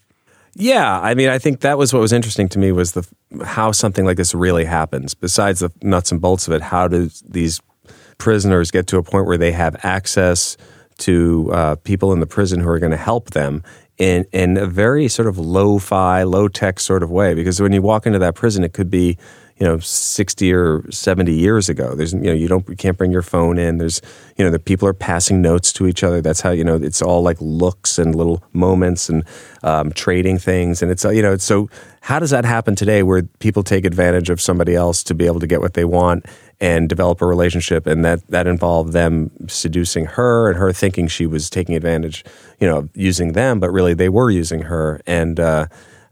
Yeah, 0.54 1.00
I 1.00 1.14
mean, 1.14 1.28
I 1.28 1.38
think 1.38 1.60
that 1.60 1.78
was 1.78 1.92
what 1.92 2.00
was 2.00 2.12
interesting 2.12 2.48
to 2.50 2.58
me 2.58 2.72
was 2.72 2.92
the 2.92 3.06
how 3.44 3.70
something 3.70 4.04
like 4.04 4.16
this 4.16 4.34
really 4.34 4.64
happens. 4.64 5.14
Besides 5.14 5.60
the 5.60 5.70
nuts 5.80 6.10
and 6.10 6.20
bolts 6.20 6.48
of 6.48 6.54
it, 6.54 6.60
how 6.60 6.88
do 6.88 7.08
these 7.24 7.60
prisoners 8.20 8.70
get 8.70 8.86
to 8.88 8.98
a 8.98 9.02
point 9.02 9.26
where 9.26 9.38
they 9.38 9.50
have 9.50 9.76
access 9.84 10.56
to 10.98 11.50
uh, 11.52 11.74
people 11.76 12.12
in 12.12 12.20
the 12.20 12.26
prison 12.26 12.60
who 12.60 12.68
are 12.68 12.78
going 12.78 12.92
to 12.92 12.96
help 12.96 13.30
them 13.30 13.64
in 13.98 14.24
in 14.32 14.56
a 14.56 14.66
very 14.66 15.08
sort 15.08 15.26
of 15.26 15.38
low-fi, 15.38 16.22
low-tech 16.22 16.78
sort 16.78 17.02
of 17.02 17.10
way? 17.10 17.34
Because 17.34 17.60
when 17.60 17.72
you 17.72 17.82
walk 17.82 18.06
into 18.06 18.18
that 18.20 18.36
prison, 18.36 18.62
it 18.62 18.72
could 18.72 18.90
be 18.90 19.18
you 19.60 19.66
know 19.66 19.78
60 19.78 20.52
or 20.54 20.90
70 20.90 21.32
years 21.32 21.68
ago. 21.68 21.94
There's 21.94 22.14
you 22.14 22.20
know 22.20 22.32
you 22.32 22.48
don't 22.48 22.66
you 22.68 22.76
can't 22.76 22.96
bring 22.96 23.12
your 23.12 23.22
phone 23.22 23.58
in. 23.58 23.78
There's 23.78 24.00
you 24.36 24.44
know 24.44 24.50
the 24.50 24.58
people 24.58 24.88
are 24.88 24.94
passing 24.94 25.42
notes 25.42 25.72
to 25.74 25.86
each 25.86 26.02
other. 26.02 26.20
That's 26.22 26.40
how 26.40 26.50
you 26.50 26.64
know 26.64 26.76
it's 26.76 27.02
all 27.02 27.22
like 27.22 27.36
looks 27.40 27.98
and 27.98 28.14
little 28.14 28.42
moments 28.52 29.08
and 29.10 29.24
um, 29.62 29.92
trading 29.92 30.38
things. 30.38 30.82
And 30.82 30.90
it's 30.90 31.04
uh, 31.04 31.10
you 31.10 31.22
know 31.22 31.36
so 31.36 31.68
how 32.00 32.18
does 32.18 32.30
that 32.30 32.46
happen 32.46 32.74
today 32.74 33.02
where 33.02 33.22
people 33.38 33.62
take 33.62 33.84
advantage 33.84 34.30
of 34.30 34.40
somebody 34.40 34.74
else 34.74 35.04
to 35.04 35.14
be 35.14 35.26
able 35.26 35.40
to 35.40 35.46
get 35.46 35.60
what 35.60 35.74
they 35.74 35.84
want 35.84 36.24
and 36.60 36.88
develop 36.88 37.22
a 37.22 37.26
relationship 37.26 37.86
and 37.86 38.04
that 38.04 38.26
that 38.28 38.46
involved 38.46 38.92
them 38.92 39.30
seducing 39.48 40.04
her 40.04 40.48
and 40.48 40.58
her 40.58 40.72
thinking 40.72 41.08
she 41.08 41.26
was 41.26 41.48
taking 41.48 41.74
advantage 41.74 42.24
you 42.60 42.68
know 42.68 42.88
using 42.94 43.32
them 43.32 43.58
but 43.58 43.70
really 43.70 43.94
they 43.94 44.08
were 44.08 44.30
using 44.30 44.62
her. 44.62 45.00
And 45.06 45.40
uh, 45.40 45.66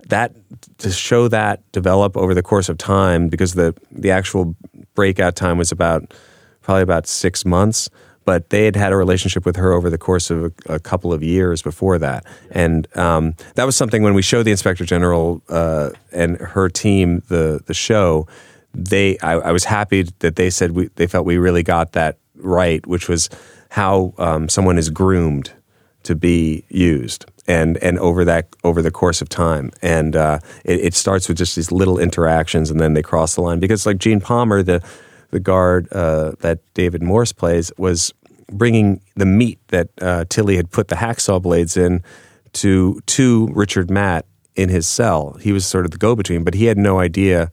that 0.09 0.33
to 0.79 0.91
show 0.91 1.29
that 1.29 1.61
develop 1.73 2.17
over 2.17 2.35
the 2.35 2.43
course 2.43 2.69
of 2.69 2.79
time 2.79 3.29
because 3.29 3.55
the 3.55 3.75
the 3.91 4.11
actual 4.11 4.55
breakout 4.95 5.37
time 5.37 5.59
was 5.59 5.71
about 5.71 6.15
probably 6.63 6.83
about 6.83 7.07
six 7.07 7.45
months 7.45 7.89
but 8.25 8.51
they 8.51 8.67
had 8.67 8.77
had 8.77 8.93
a 8.93 8.97
relationship 8.97 9.47
with 9.47 9.57
her 9.57 9.73
over 9.73 9.89
the 9.89 9.97
course 9.97 10.31
of 10.31 10.45
a, 10.45 10.75
a 10.75 10.79
couple 10.79 11.15
of 11.15 11.23
years 11.23 11.63
before 11.63 11.97
that. 11.97 12.27
And 12.51 12.87
um, 12.95 13.35
that 13.55 13.65
was 13.65 13.75
something 13.75 14.03
when 14.03 14.13
we 14.13 14.21
showed 14.21 14.43
the 14.43 14.51
inspector 14.51 14.85
general 14.85 15.41
uh, 15.49 15.93
and 16.13 16.37
her 16.37 16.69
team 16.69 17.23
the 17.29 17.63
the 17.65 17.73
show 17.73 18.27
they 18.79 19.19
I, 19.19 19.33
I 19.33 19.53
was 19.53 19.65
happy 19.65 20.07
that 20.21 20.37
they 20.37 20.51
said 20.51 20.73
we, 20.73 20.89
they 20.97 21.07
felt 21.07 21.27
we 21.27 21.39
really 21.39 21.63
got 21.63 21.93
that 21.93 22.19
right 22.37 22.87
which 22.87 23.09
was 23.09 23.29
how 23.71 24.15
um, 24.19 24.49
someone 24.49 24.79
is 24.79 24.89
groomed 24.89 25.53
to 26.05 26.15
be 26.15 26.65
used 26.69 27.27
and 27.49 27.79
and 27.79 27.99
over 27.99 28.25
that 28.25 28.55
over 28.63 28.83
the 28.83 28.91
course 28.91 29.21
of 29.21 29.29
time. 29.29 29.73
And 29.83 30.15
uh, 30.15 30.39
it, 30.65 30.81
it, 30.81 30.95
starts 30.95 31.29
with 31.29 31.39
just 31.39 31.57
these 31.57 31.73
little 31.73 31.99
interactions 31.99 32.71
and 32.71 32.79
then 32.79 32.95
they 32.95 33.03
cross 33.03 33.35
the 33.35 33.41
line 33.41 33.59
because 33.59 33.87
like 33.87 33.99
Gene 33.99 34.21
Palmer 34.21 34.63
the 34.63 34.83
the 35.31 35.41
guard 35.41 35.89
uh, 35.93 36.33
that 36.41 36.61
David 36.75 37.03
Morse 37.03 37.33
plays 37.33 37.73
was 37.77 38.13
bringing 38.53 39.01
the 39.17 39.27
meat 39.27 39.59
that 39.69 39.89
uh, 40.01 40.25
Tilly 40.29 40.57
had 40.57 40.71
put 40.71 40.89
the 40.89 40.97
hacksaw 40.97 41.43
blades 41.43 41.77
in 41.77 42.03
to 42.55 43.01
to 43.07 43.49
Richard 43.53 43.91
Matt 43.91 44.27
in 44.55 44.69
his 44.69 44.87
cell. 44.87 45.37
He 45.41 45.53
was 45.53 45.67
sort 45.67 45.85
of 45.85 45.91
the 45.91 45.99
go 45.99 46.15
between 46.15 46.45
but 46.45 46.55
he 46.55 46.67
had 46.67 46.79
no 46.79 47.01
idea 47.01 47.51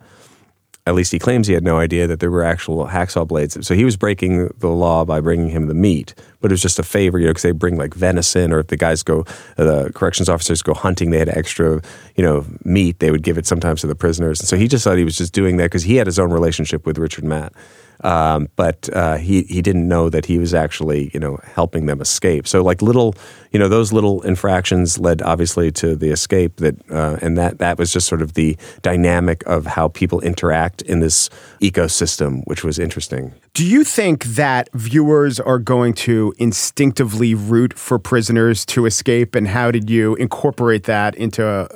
at 0.88 0.94
least 0.94 1.12
he 1.12 1.18
claims 1.18 1.48
he 1.48 1.54
had 1.54 1.64
no 1.64 1.78
idea 1.78 2.06
that 2.06 2.20
there 2.20 2.30
were 2.30 2.44
actual 2.44 2.86
hacksaw 2.86 3.28
blades. 3.28 3.58
So 3.66 3.74
he 3.74 3.84
was 3.84 3.98
breaking 3.98 4.50
the 4.60 4.68
law 4.68 5.04
by 5.04 5.20
bringing 5.20 5.50
him 5.50 5.66
the 5.66 5.74
meat, 5.74 6.14
but 6.42 6.52
it 6.52 6.54
was 6.54 6.62
just 6.62 6.78
a 6.78 6.84
favor, 6.84 7.18
you 7.18 7.26
know, 7.26 7.32
because 7.32 7.42
they 7.42 7.52
bring 7.52 7.76
like 7.76 7.96
venison, 7.96 8.52
or 8.52 8.60
if 8.60 8.68
the 8.68 8.78
guys 8.78 9.02
go, 9.02 9.24
the 9.58 9.92
corrections 9.96 10.30
officers 10.30 10.62
go 10.62 10.76
hunting, 10.76 11.10
they 11.10 11.18
had 11.18 11.30
extra, 11.30 11.82
you 12.16 12.24
know, 12.24 12.46
meat. 12.64 13.00
They 13.00 13.10
would 13.10 13.24
give 13.24 13.38
it 13.38 13.48
sometimes 13.48 13.82
to 13.82 13.88
the 13.88 13.96
prisoners, 13.96 14.40
and 14.40 14.48
so 14.48 14.58
he 14.58 14.68
just 14.68 14.84
thought 14.84 14.98
he 14.98 15.04
was 15.04 15.18
just 15.18 15.34
doing 15.34 15.58
that 15.58 15.66
because 15.66 15.84
he 15.84 15.96
had 15.96 16.06
his 16.06 16.20
own 16.20 16.32
relationship 16.32 16.86
with 16.86 17.00
Richard 17.00 17.24
Matt. 17.24 17.54
Um, 18.06 18.50
but 18.56 18.88
uh, 18.94 19.18
he 19.18 19.44
he 19.44 19.64
didn't 19.64 19.88
know 19.88 20.10
that 20.10 20.28
he 20.28 20.38
was 20.38 20.54
actually 20.54 21.10
you 21.12 21.20
know 21.20 21.40
helping 21.44 21.88
them 21.88 22.00
escape. 22.02 22.48
So 22.48 22.64
like 22.64 22.84
little 22.84 23.16
you 23.52 23.58
know 23.58 23.68
those 23.68 23.92
little 23.92 24.22
infractions 24.22 25.00
led 25.00 25.24
obviously 25.24 25.72
to 25.72 25.96
the 25.96 26.12
escape 26.12 26.58
that 26.58 26.76
uh, 26.92 27.18
and 27.24 27.36
that 27.36 27.58
that 27.58 27.80
was 27.80 27.92
just 27.92 28.08
sort 28.08 28.22
of 28.22 28.36
the 28.36 28.58
dynamic 28.84 29.44
of 29.48 29.66
how 29.66 29.88
people 29.88 30.22
interact 30.22 30.84
in 30.84 31.00
this 31.00 31.32
ecosystem, 31.62 32.44
which 32.46 32.64
was 32.64 32.78
interesting. 32.78 33.34
Do 33.56 33.66
you 33.66 33.84
think 33.84 34.24
that 34.26 34.70
viewers 34.74 35.40
are 35.40 35.58
going 35.58 35.96
to 36.06 36.32
instinctively 36.38 37.34
root 37.34 37.74
for 37.74 37.98
prisoners 37.98 38.66
to 38.68 38.86
escape, 38.86 39.34
and 39.34 39.48
how 39.48 39.72
did 39.72 39.90
you 39.90 40.14
incorporate 40.16 40.84
that 40.84 41.16
into? 41.16 41.68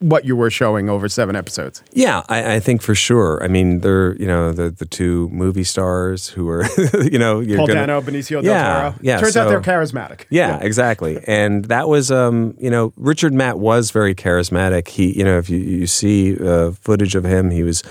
What 0.00 0.24
you 0.24 0.36
were 0.36 0.50
showing 0.50 0.88
over 0.88 1.08
seven 1.08 1.34
episodes. 1.36 1.82
Yeah, 1.92 2.22
I, 2.28 2.54
I, 2.54 2.60
think 2.60 2.82
for 2.82 2.94
sure. 2.94 3.42
I 3.42 3.48
mean, 3.48 3.80
they're 3.80 4.14
you 4.16 4.26
know 4.26 4.52
the 4.52 4.70
the 4.70 4.86
two 4.86 5.28
movie 5.30 5.64
stars 5.64 6.28
who 6.28 6.48
are 6.48 6.64
you 7.02 7.18
know 7.18 7.44
Paul 7.56 7.66
gonna, 7.66 7.86
Dano, 7.86 8.00
Benicio 8.00 8.42
yeah, 8.42 8.52
del 8.52 8.92
Toro. 8.92 8.98
Yeah, 9.02 9.20
turns 9.20 9.32
so, 9.34 9.42
out 9.42 9.48
they're 9.48 9.60
charismatic. 9.60 10.24
Yeah, 10.30 10.58
yeah, 10.58 10.64
exactly. 10.64 11.20
And 11.26 11.64
that 11.66 11.88
was 11.88 12.10
um 12.10 12.54
you 12.58 12.70
know 12.70 12.92
Richard 12.96 13.32
Matt 13.32 13.58
was 13.58 13.90
very 13.90 14.14
charismatic. 14.14 14.88
He 14.88 15.16
you 15.16 15.24
know 15.24 15.38
if 15.38 15.50
you 15.50 15.58
you 15.58 15.86
see 15.86 16.36
uh, 16.38 16.72
footage 16.72 17.14
of 17.14 17.24
him, 17.24 17.50
he 17.50 17.62
was 17.62 17.82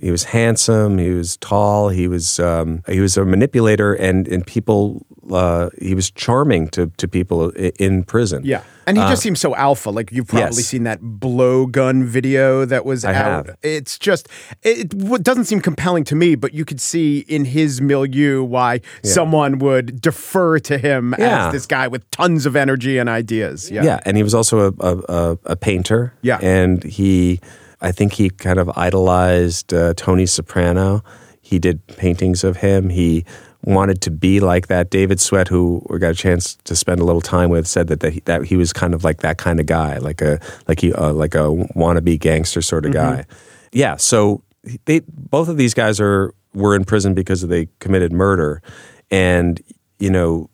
He 0.00 0.10
was 0.10 0.24
handsome. 0.24 0.98
He 0.98 1.10
was 1.10 1.36
tall. 1.38 1.88
He 1.88 2.08
was 2.08 2.38
um, 2.40 2.82
he 2.88 3.00
was 3.00 3.16
a 3.16 3.24
manipulator, 3.24 3.94
and 3.94 4.28
and 4.28 4.46
people. 4.46 5.04
Uh, 5.30 5.68
he 5.82 5.94
was 5.94 6.10
charming 6.10 6.68
to 6.68 6.86
to 6.96 7.06
people 7.06 7.50
in 7.78 8.02
prison. 8.04 8.42
Yeah. 8.46 8.62
And 8.86 8.96
he 8.96 9.02
just 9.04 9.20
seems 9.22 9.38
so 9.40 9.54
alpha. 9.54 9.90
Like 9.90 10.10
you've 10.10 10.26
probably 10.28 10.44
Uh, 10.46 10.56
yes. 10.56 10.64
seen 10.64 10.84
that 10.84 11.02
blowgun 11.02 12.04
video 12.04 12.64
that 12.64 12.86
was 12.86 13.04
I 13.04 13.14
out. 13.14 13.46
have. 13.48 13.56
It's 13.62 13.98
just 13.98 14.28
it, 14.62 14.94
it 14.94 15.22
doesn't 15.22 15.44
seem 15.44 15.60
compelling 15.60 16.04
to 16.04 16.14
me, 16.14 16.34
but 16.34 16.54
you 16.54 16.64
could 16.64 16.80
see 16.80 17.18
in 17.28 17.44
his 17.44 17.80
milieu 17.82 18.42
why 18.42 18.80
someone 19.02 19.58
would 19.58 20.00
defer 20.00 20.58
to 20.60 20.78
him 20.78 21.14
Yeah. 21.18 21.48
as 21.48 21.52
this 21.52 21.66
guy 21.66 21.88
with 21.88 22.10
tons 22.10 22.46
of 22.46 22.56
energy 22.56 22.96
and 22.96 23.08
ideas. 23.10 23.70
Yeah. 23.70 23.82
Yeah, 23.84 24.00
and 24.06 24.16
he 24.16 24.22
was 24.22 24.34
also 24.34 24.68
a, 24.68 24.72
a, 24.80 24.96
a, 25.08 25.38
a 25.44 25.56
painter. 25.56 26.14
Yeah. 26.22 26.38
and 26.40 26.82
he, 26.84 27.40
I 27.80 27.92
think 27.92 28.14
he 28.14 28.30
kind 28.30 28.58
of 28.58 28.70
idolized 28.76 29.72
uh, 29.72 29.94
Tony 29.94 30.26
Soprano. 30.26 31.02
He 31.40 31.58
did 31.58 31.86
paintings 31.86 32.44
of 32.44 32.58
him. 32.58 32.90
He 32.90 33.24
wanted 33.62 34.00
to 34.02 34.10
be 34.10 34.40
like 34.40 34.68
that. 34.68 34.90
David 34.90 35.20
Sweat, 35.20 35.48
who 35.48 35.84
we 35.88 35.98
got 35.98 36.12
a 36.12 36.14
chance 36.14 36.56
to 36.64 36.76
spend 36.76 37.00
a 37.00 37.04
little 37.04 37.20
time 37.20 37.50
with, 37.50 37.66
said 37.66 37.88
that 37.88 38.00
that 38.00 38.12
he, 38.12 38.20
that 38.20 38.44
he 38.44 38.56
was 38.56 38.72
kind 38.72 38.94
of 38.94 39.04
like 39.04 39.18
that 39.18 39.38
kind 39.38 39.60
of 39.60 39.66
guy, 39.66 39.98
like 39.98 40.20
a 40.20 40.40
like 40.66 40.80
he 40.80 40.92
uh, 40.92 41.12
like 41.12 41.34
a 41.34 41.48
wannabe 41.76 42.18
gangster 42.18 42.62
sort 42.62 42.84
of 42.84 42.92
guy. 42.92 43.24
Yeah, 43.72 43.96
so 43.96 44.42
they 44.84 45.00
both 45.08 45.48
of 45.48 45.56
these 45.56 45.74
guys 45.74 46.00
are 46.00 46.34
were 46.54 46.74
in 46.74 46.84
prison 46.84 47.14
because 47.14 47.42
they 47.42 47.68
committed 47.78 48.12
murder, 48.12 48.62
and 49.10 49.60
you 49.98 50.10
know 50.10 50.50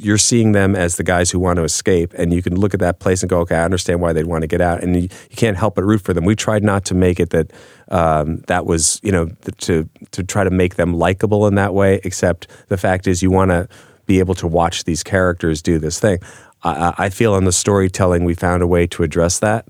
you're 0.00 0.18
seeing 0.18 0.52
them 0.52 0.74
as 0.74 0.96
the 0.96 1.02
guys 1.02 1.30
who 1.30 1.38
want 1.38 1.58
to 1.58 1.64
escape, 1.64 2.14
and 2.16 2.32
you 2.32 2.42
can 2.42 2.58
look 2.58 2.72
at 2.74 2.80
that 2.80 3.00
place 3.00 3.22
and 3.22 3.28
go, 3.28 3.40
okay, 3.40 3.56
I 3.56 3.64
understand 3.64 4.00
why 4.00 4.12
they'd 4.12 4.26
want 4.26 4.42
to 4.42 4.46
get 4.46 4.60
out, 4.60 4.82
and 4.82 4.96
you, 4.96 5.02
you 5.02 5.36
can't 5.36 5.56
help 5.56 5.74
but 5.74 5.84
root 5.84 6.00
for 6.00 6.14
them. 6.14 6.24
We 6.24 6.34
tried 6.34 6.64
not 6.64 6.84
to 6.86 6.94
make 6.94 7.20
it 7.20 7.30
that 7.30 7.52
um, 7.88 8.38
that 8.46 8.64
was, 8.66 9.00
you 9.02 9.12
know, 9.12 9.28
to 9.58 9.88
to 10.10 10.22
try 10.22 10.44
to 10.44 10.50
make 10.50 10.76
them 10.76 10.94
likable 10.94 11.46
in 11.46 11.54
that 11.56 11.74
way. 11.74 12.00
Except 12.02 12.48
the 12.68 12.76
fact 12.76 13.06
is, 13.06 13.22
you 13.22 13.30
want 13.30 13.50
to 13.50 13.68
be 14.06 14.18
able 14.18 14.34
to 14.36 14.46
watch 14.46 14.84
these 14.84 15.02
characters 15.02 15.62
do 15.62 15.78
this 15.78 16.00
thing. 16.00 16.18
I, 16.62 16.94
I 16.96 17.10
feel 17.10 17.36
in 17.36 17.44
the 17.44 17.52
storytelling 17.52 18.24
we 18.24 18.34
found 18.34 18.62
a 18.62 18.66
way 18.66 18.86
to 18.88 19.02
address 19.02 19.38
that, 19.40 19.68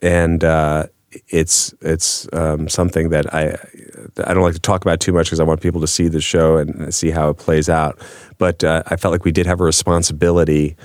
and. 0.00 0.44
Uh, 0.44 0.86
it's 1.28 1.74
it's 1.80 2.28
um, 2.32 2.68
something 2.68 3.10
that 3.10 3.32
I 3.34 3.56
I 4.24 4.34
don't 4.34 4.42
like 4.42 4.54
to 4.54 4.60
talk 4.60 4.82
about 4.82 5.00
too 5.00 5.12
much 5.12 5.26
because 5.26 5.40
I 5.40 5.44
want 5.44 5.60
people 5.60 5.80
to 5.80 5.86
see 5.86 6.08
the 6.08 6.20
show 6.20 6.56
and 6.56 6.94
see 6.94 7.10
how 7.10 7.30
it 7.30 7.38
plays 7.38 7.68
out. 7.68 7.98
But 8.38 8.64
uh, 8.64 8.82
I 8.86 8.96
felt 8.96 9.12
like 9.12 9.24
we 9.24 9.32
did 9.32 9.46
have 9.46 9.60
a 9.60 9.64
responsibility 9.64 10.76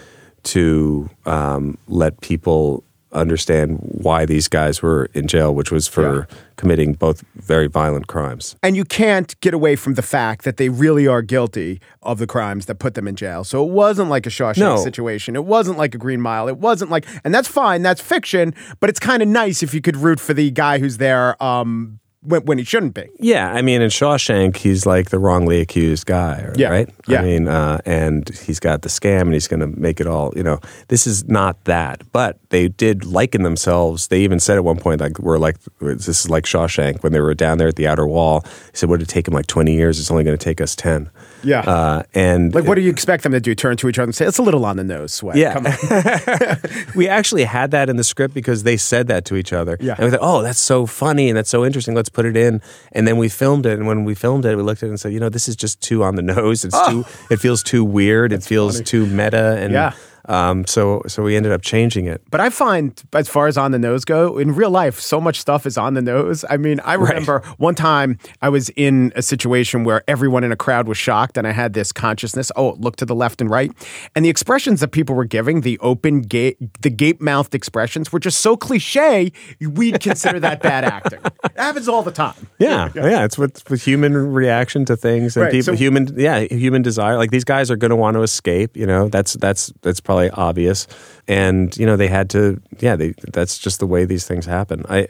to 0.43 1.09
um, 1.25 1.77
let 1.87 2.21
people 2.21 2.83
understand 3.11 3.77
why 3.81 4.25
these 4.25 4.47
guys 4.47 4.81
were 4.81 5.09
in 5.13 5.27
jail, 5.27 5.53
which 5.55 5.71
was 5.71 5.87
for 5.87 6.27
committing 6.57 6.93
both 6.93 7.23
very 7.35 7.67
violent 7.67 8.07
crimes. 8.07 8.55
And 8.61 8.75
you 8.75 8.83
can't 8.83 9.39
get 9.41 9.53
away 9.53 9.75
from 9.75 9.93
the 9.93 10.01
fact 10.01 10.43
that 10.43 10.57
they 10.57 10.69
really 10.69 11.07
are 11.07 11.21
guilty 11.21 11.79
of 12.03 12.17
the 12.19 12.27
crimes 12.27 12.65
that 12.65 12.75
put 12.79 12.95
them 12.95 13.07
in 13.07 13.15
jail. 13.15 13.43
So 13.43 13.63
it 13.65 13.71
wasn't 13.71 14.09
like 14.09 14.25
a 14.25 14.29
Shawshank 14.29 14.57
No. 14.57 14.77
situation. 14.77 15.35
It 15.35 15.45
wasn't 15.45 15.77
like 15.77 15.95
a 15.95 15.97
Green 15.97 16.21
Mile. 16.21 16.47
It 16.47 16.57
wasn't 16.57 16.91
like, 16.91 17.05
and 17.23 17.33
that's 17.33 17.47
fine. 17.47 17.81
That's 17.81 18.01
fiction. 18.01 18.53
But 18.79 18.89
it's 18.89 18.99
kind 18.99 19.21
of 19.21 19.27
nice 19.29 19.63
if 19.63 19.73
you 19.73 19.81
could 19.81 19.95
root 19.97 20.19
for 20.19 20.33
the 20.33 20.51
guy 20.51 20.79
who's 20.79 20.97
there 20.97 21.41
um, 21.41 21.99
when, 22.21 22.41
when 22.45 22.57
he 22.57 22.63
shouldn't 22.63 22.93
be. 22.93 23.07
Yeah, 23.19 23.51
I 23.51 23.61
mean, 23.61 23.81
in 23.81 23.89
Shawshank, 23.89 24.57
he's 24.57 24.85
like 24.85 25.09
the 25.09 25.19
wrongly 25.19 25.61
accused 25.61 26.05
guy, 26.05 26.51
Yeah, 26.55 26.69
right? 26.69 26.89
yeah. 27.07 27.21
I 27.21 27.23
mean, 27.23 27.47
uh, 27.47 27.79
and 27.85 28.27
he's 28.29 28.59
got 28.59 28.81
the 28.81 28.89
scam, 28.89 29.21
and 29.21 29.33
he's 29.33 29.47
going 29.47 29.59
to 29.59 29.67
make 29.67 29.99
it 30.01 30.07
all. 30.07 30.33
You 30.35 30.43
know, 30.43 30.59
this 30.87 31.05
is 31.07 31.25
not 31.27 31.63
that, 31.65 32.01
but 32.11 32.37
they 32.49 32.67
did 32.69 33.05
liken 33.05 33.43
themselves. 33.43 34.07
They 34.07 34.21
even 34.21 34.39
said 34.39 34.57
at 34.57 34.63
one 34.63 34.77
point, 34.77 34.99
like, 35.01 35.19
we're 35.19 35.37
like, 35.37 35.57
this 35.79 36.07
is 36.07 36.29
like 36.29 36.45
Shawshank 36.45 37.03
when 37.03 37.11
they 37.13 37.19
were 37.19 37.33
down 37.35 37.57
there 37.59 37.67
at 37.67 37.75
the 37.75 37.87
outer 37.87 38.07
wall. 38.07 38.41
They 38.41 38.49
said, 38.73 38.89
"Would 38.89 39.01
it 39.01 39.07
take 39.07 39.27
him 39.27 39.33
like 39.33 39.47
twenty 39.47 39.73
years? 39.75 39.99
It's 39.99 40.11
only 40.11 40.23
going 40.23 40.37
to 40.37 40.43
take 40.43 40.59
us 40.61 40.75
10. 40.75 41.09
Yeah. 41.43 41.59
uh, 41.61 42.03
and 42.15 42.53
Like, 42.53 42.65
what 42.65 42.75
do 42.75 42.81
you 42.81 42.89
expect 42.89 43.23
them 43.23 43.31
to 43.31 43.39
do? 43.39 43.53
Turn 43.53 43.77
to 43.77 43.87
each 43.87 43.99
other 43.99 44.05
and 44.05 44.15
say, 44.15 44.25
it's 44.25 44.39
a 44.39 44.41
little 44.41 44.65
on 44.65 44.75
the 44.77 44.83
nose, 44.83 45.13
Sweat. 45.13 45.35
Yeah. 45.37 45.53
Come 45.53 45.67
on. 45.67 46.57
we 46.95 47.07
actually 47.07 47.43
had 47.43 47.71
that 47.71 47.89
in 47.89 47.95
the 47.95 48.03
script 48.03 48.33
because 48.33 48.63
they 48.63 48.75
said 48.75 49.07
that 49.07 49.23
to 49.25 49.35
each 49.35 49.53
other. 49.53 49.77
Yeah. 49.79 49.93
And 49.97 50.05
we 50.05 50.11
thought, 50.11 50.19
oh, 50.21 50.41
that's 50.41 50.59
so 50.59 50.85
funny 50.87 51.29
and 51.29 51.37
that's 51.37 51.49
so 51.49 51.63
interesting. 51.63 51.93
Let's 51.93 52.06
put 52.09 52.25
it 52.25 52.35
in. 52.37 52.61
And 52.91 53.07
then 53.07 53.17
we 53.17 53.29
filmed 53.29 53.65
it. 53.65 53.77
And 53.77 53.87
when 53.87 54.03
we 54.03 54.15
filmed 54.15 54.45
it, 54.45 54.55
we 54.55 54.63
looked 54.63 54.83
at 54.83 54.87
it 54.87 54.89
and 54.89 54.99
said, 54.99 55.13
you 55.13 55.19
know, 55.19 55.29
this 55.29 55.47
is 55.47 55.55
just 55.55 55.81
too 55.81 56.03
on 56.03 56.15
the 56.15 56.21
nose. 56.35 56.65
It's 56.65 56.75
too, 56.87 57.03
ah. 57.07 57.27
it 57.29 57.37
feels 57.37 57.63
too 57.63 57.83
weird. 57.83 58.31
it 58.33 58.43
feels 58.43 58.81
too 58.81 59.05
meta. 59.05 59.57
And 59.59 59.73
Yeah. 59.73 59.93
Um, 60.27 60.65
so, 60.67 61.01
so 61.07 61.23
we 61.23 61.35
ended 61.35 61.51
up 61.51 61.61
changing 61.61 62.05
it. 62.05 62.21
But 62.29 62.41
I 62.41 62.49
find, 62.49 63.01
as 63.13 63.27
far 63.29 63.47
as 63.47 63.57
on 63.57 63.71
the 63.71 63.79
nose 63.79 64.05
go, 64.05 64.37
in 64.37 64.53
real 64.53 64.69
life, 64.69 64.99
so 64.99 65.21
much 65.21 65.39
stuff 65.39 65.65
is 65.65 65.77
on 65.77 65.93
the 65.93 66.01
nose. 66.01 66.43
I 66.49 66.57
mean, 66.57 66.79
I 66.81 66.93
remember 66.95 67.41
one 67.57 67.75
time 67.75 68.17
I 68.41 68.49
was 68.49 68.69
in 68.75 69.13
a 69.15 69.21
situation 69.21 69.83
where 69.83 70.03
everyone 70.07 70.43
in 70.43 70.51
a 70.51 70.55
crowd 70.55 70.87
was 70.87 70.97
shocked, 70.97 71.37
and 71.37 71.47
I 71.47 71.51
had 71.51 71.73
this 71.73 71.91
consciousness: 71.91 72.51
oh, 72.55 72.75
look 72.79 72.95
to 72.97 73.05
the 73.05 73.15
left 73.15 73.41
and 73.41 73.49
right, 73.49 73.71
and 74.15 74.25
the 74.25 74.29
expressions 74.29 74.79
that 74.81 74.89
people 74.89 75.15
were 75.15 75.25
giving, 75.25 75.61
the 75.61 75.79
open 75.79 76.21
gate, 76.21 76.57
the 76.81 76.89
gape-mouthed 76.89 77.55
expressions, 77.55 78.11
were 78.11 78.19
just 78.19 78.39
so 78.39 78.57
cliche. 78.57 79.31
We'd 79.61 79.99
consider 80.01 80.39
that 80.41 80.61
bad 80.61 80.83
acting. 80.95 81.19
It 81.43 81.51
happens 81.55 81.87
all 81.87 82.03
the 82.03 82.11
time. 82.11 82.47
Yeah, 82.59 82.89
yeah, 82.95 83.23
it's 83.23 83.37
what 83.37 83.63
with 83.69 83.83
human 83.83 84.15
reaction 84.33 84.85
to 84.85 84.97
things 84.97 85.37
and 85.37 85.43
Right, 85.43 85.51
people, 85.51 85.73
so- 85.73 85.77
human, 85.77 86.09
yeah, 86.19 86.39
human 86.41 86.81
desire. 86.81 87.17
Like 87.17 87.31
these 87.31 87.43
guys 87.45 87.69
are 87.71 87.75
going 87.77 87.91
to 87.91 87.95
want 87.95 88.15
to 88.15 88.23
escape. 88.23 88.75
You 88.75 88.85
know, 88.85 89.07
that's 89.09 89.33
that's 89.33 89.71
that's 89.81 90.01
probably 90.01 90.16
obvious, 90.33 90.87
and 91.27 91.75
you 91.77 91.85
know 91.85 91.95
they 91.95 92.07
had 92.07 92.29
to. 92.31 92.61
Yeah, 92.79 92.95
they, 92.95 93.13
that's 93.31 93.57
just 93.57 93.79
the 93.79 93.87
way 93.87 94.05
these 94.05 94.27
things 94.27 94.45
happen. 94.45 94.83
I, 94.89 95.07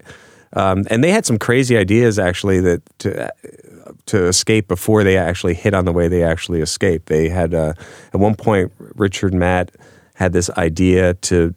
um, 0.53 0.85
and 0.89 1.03
they 1.03 1.11
had 1.11 1.25
some 1.25 1.37
crazy 1.37 1.77
ideas 1.77 2.19
actually 2.19 2.59
that 2.61 2.81
to 2.99 3.31
to 4.07 4.25
escape 4.27 4.67
before 4.67 5.03
they 5.03 5.17
actually 5.17 5.53
hit 5.53 5.73
on 5.73 5.85
the 5.85 5.93
way 5.93 6.07
they 6.07 6.23
actually 6.23 6.61
escaped. 6.61 7.07
They 7.07 7.29
had 7.29 7.53
uh, 7.53 7.73
at 8.13 8.19
one 8.19 8.35
point 8.35 8.71
Richard 8.95 9.33
Matt 9.33 9.71
had 10.15 10.33
this 10.33 10.49
idea 10.51 11.13
to 11.13 11.53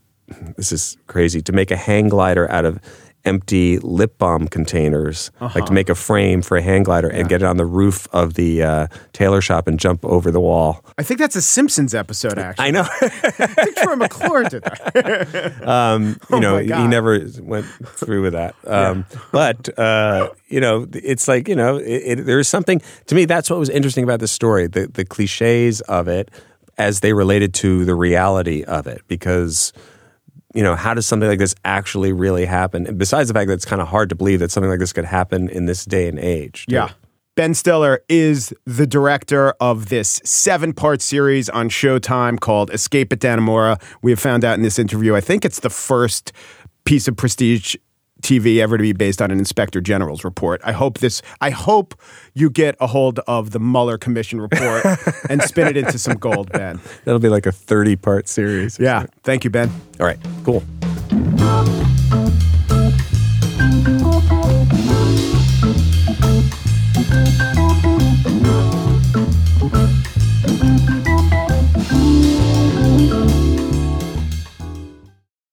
this 0.57 0.73
is 0.73 0.97
crazy 1.07 1.43
to 1.43 1.53
make 1.53 1.71
a 1.71 1.77
hang 1.77 2.09
glider 2.09 2.51
out 2.51 2.65
of 2.65 2.79
empty 3.25 3.79
lip 3.79 4.17
balm 4.19 4.49
containers, 4.49 5.31
like 5.41 5.67
to 5.67 5.73
make 5.73 5.89
a 5.89 5.95
frame 5.95 6.43
for 6.43 6.57
a 6.57 6.63
hang 6.63 6.83
glider 6.83 7.09
and 7.09 7.29
get 7.29 7.43
it 7.43 7.45
on 7.45 7.57
the 7.57 7.67
roof 7.67 8.09
of 8.13 8.35
the 8.35 8.63
uh, 8.63 8.87
tailor 9.13 9.41
shop 9.41 9.69
and 9.69 9.79
jump 9.79 10.05
over 10.05 10.31
the 10.31 10.41
wall. 10.41 10.85
I 10.99 11.03
think 11.03 11.21
that's 11.21 11.37
a 11.37 11.43
Simpsons 11.43 11.95
episode. 11.95 12.39
Actually, 12.39 12.67
I 12.67 12.71
know, 12.71 12.83
I 12.83 13.09
think 13.09 13.77
Troy 13.77 13.97
McClure 13.97 14.45
did 14.45 14.63
that. 14.63 16.17
you 16.31 16.41
know, 16.41 16.55
my 16.55 16.63
he 16.63 16.87
never 16.87 17.21
went 17.41 17.67
through 17.67 18.23
with 18.23 18.33
that. 18.33 18.55
Um, 18.67 19.05
But 19.33 19.79
uh, 19.79 20.31
you 20.49 20.61
know, 20.61 20.87
it's 20.93 21.29
like 21.29 21.49
you 21.49 21.57
know, 21.57 21.77
it, 21.77 22.19
it, 22.19 22.27
there's 22.27 22.49
something 22.49 22.81
to 23.07 23.15
me. 23.15 23.25
That's 23.25 23.51
what 23.51 23.59
was 23.59 23.71
interesting 23.71 24.05
about 24.05 24.21
this 24.21 24.33
story: 24.33 24.67
the 24.67 24.87
the 24.87 25.05
cliches 25.05 25.81
of 25.83 26.09
it 26.09 26.31
as 26.79 27.01
they 27.01 27.13
related 27.13 27.53
to 27.55 27.85
the 27.85 27.95
reality 27.95 28.65
of 28.65 28.87
it, 28.87 29.03
because. 29.09 29.73
You 30.55 30.63
know, 30.63 30.75
how 30.75 30.95
does 30.95 31.07
something 31.07 31.29
like 31.29 31.39
this 31.39 31.55
actually 31.65 32.13
really 32.13 32.45
happen? 32.45 32.87
And 32.87 32.99
besides 32.99 33.29
the 33.29 33.35
fact 33.35 33.49
that 33.49 33.55
it's 33.55 33.65
kind 33.65 33.81
of 33.81 33.89
hard 33.89 34.09
to 34.09 34.15
believe 34.15 34.41
that 34.41 34.51
something 34.51 34.71
like 34.71 34.81
this 34.81 34.93
could 34.93 35.05
happen 35.05 35.49
in 35.49 35.67
this 35.67 35.85
day 35.85 36.09
and 36.09 36.19
age. 36.19 36.67
too. 36.67 36.75
Yeah. 36.75 36.91
Ben 37.37 37.55
Stiller 37.55 38.03
is 38.09 38.53
the 38.67 38.87
director 38.87 39.51
of 39.61 39.89
this 39.89 40.21
seven 40.25 40.73
part 40.73 41.01
series 41.01 41.49
on 41.49 41.69
Showtime 41.69 42.39
called 42.41 42.71
Escape 42.71 43.13
at 43.13 43.21
Dannemora. 43.21 43.81
We 44.03 44.11
have 44.11 44.21
found 44.21 44.45
out 44.45 44.55
in 44.55 44.63
this 44.63 44.79
interview, 44.79 45.15
I 45.15 45.21
think 45.21 45.45
it's 45.45 45.61
the 45.61 45.71
first 45.71 46.33
piece 46.85 47.07
of 47.07 47.17
prestige 47.17 47.77
TV 48.21 48.59
ever 48.59 48.77
to 48.77 48.83
be 48.83 48.93
based 48.93 49.21
on 49.21 49.31
an 49.31 49.39
inspector 49.39 49.81
general's 49.81 50.25
report. 50.25 50.61
I 50.65 50.73
hope 50.73 50.99
this, 50.99 51.23
I 51.41 51.51
hope 51.51 51.95
you 52.35 52.51
get 52.51 52.77
a 52.81 52.87
hold 52.87 53.19
of 53.21 53.51
the 53.51 53.61
Mueller 53.61 53.99
Commission 53.99 54.41
report 54.41 54.85
and 55.29 55.43
spin 55.43 55.67
it 55.69 55.77
into 55.77 55.99
some 55.99 56.17
gold, 56.17 56.53
Ben. 56.53 56.81
That'll 57.05 57.21
be 57.21 57.29
like 57.29 57.47
a 57.47 57.53
30 57.53 57.97
part 57.97 58.29
series. 58.29 58.79
Yeah. 58.79 59.01
something. 59.01 59.21
Thank 59.23 59.45
you, 59.45 59.51
Ben. 59.51 59.71
All 59.99 60.07
right. 60.07 60.19
Cool. 60.45 60.63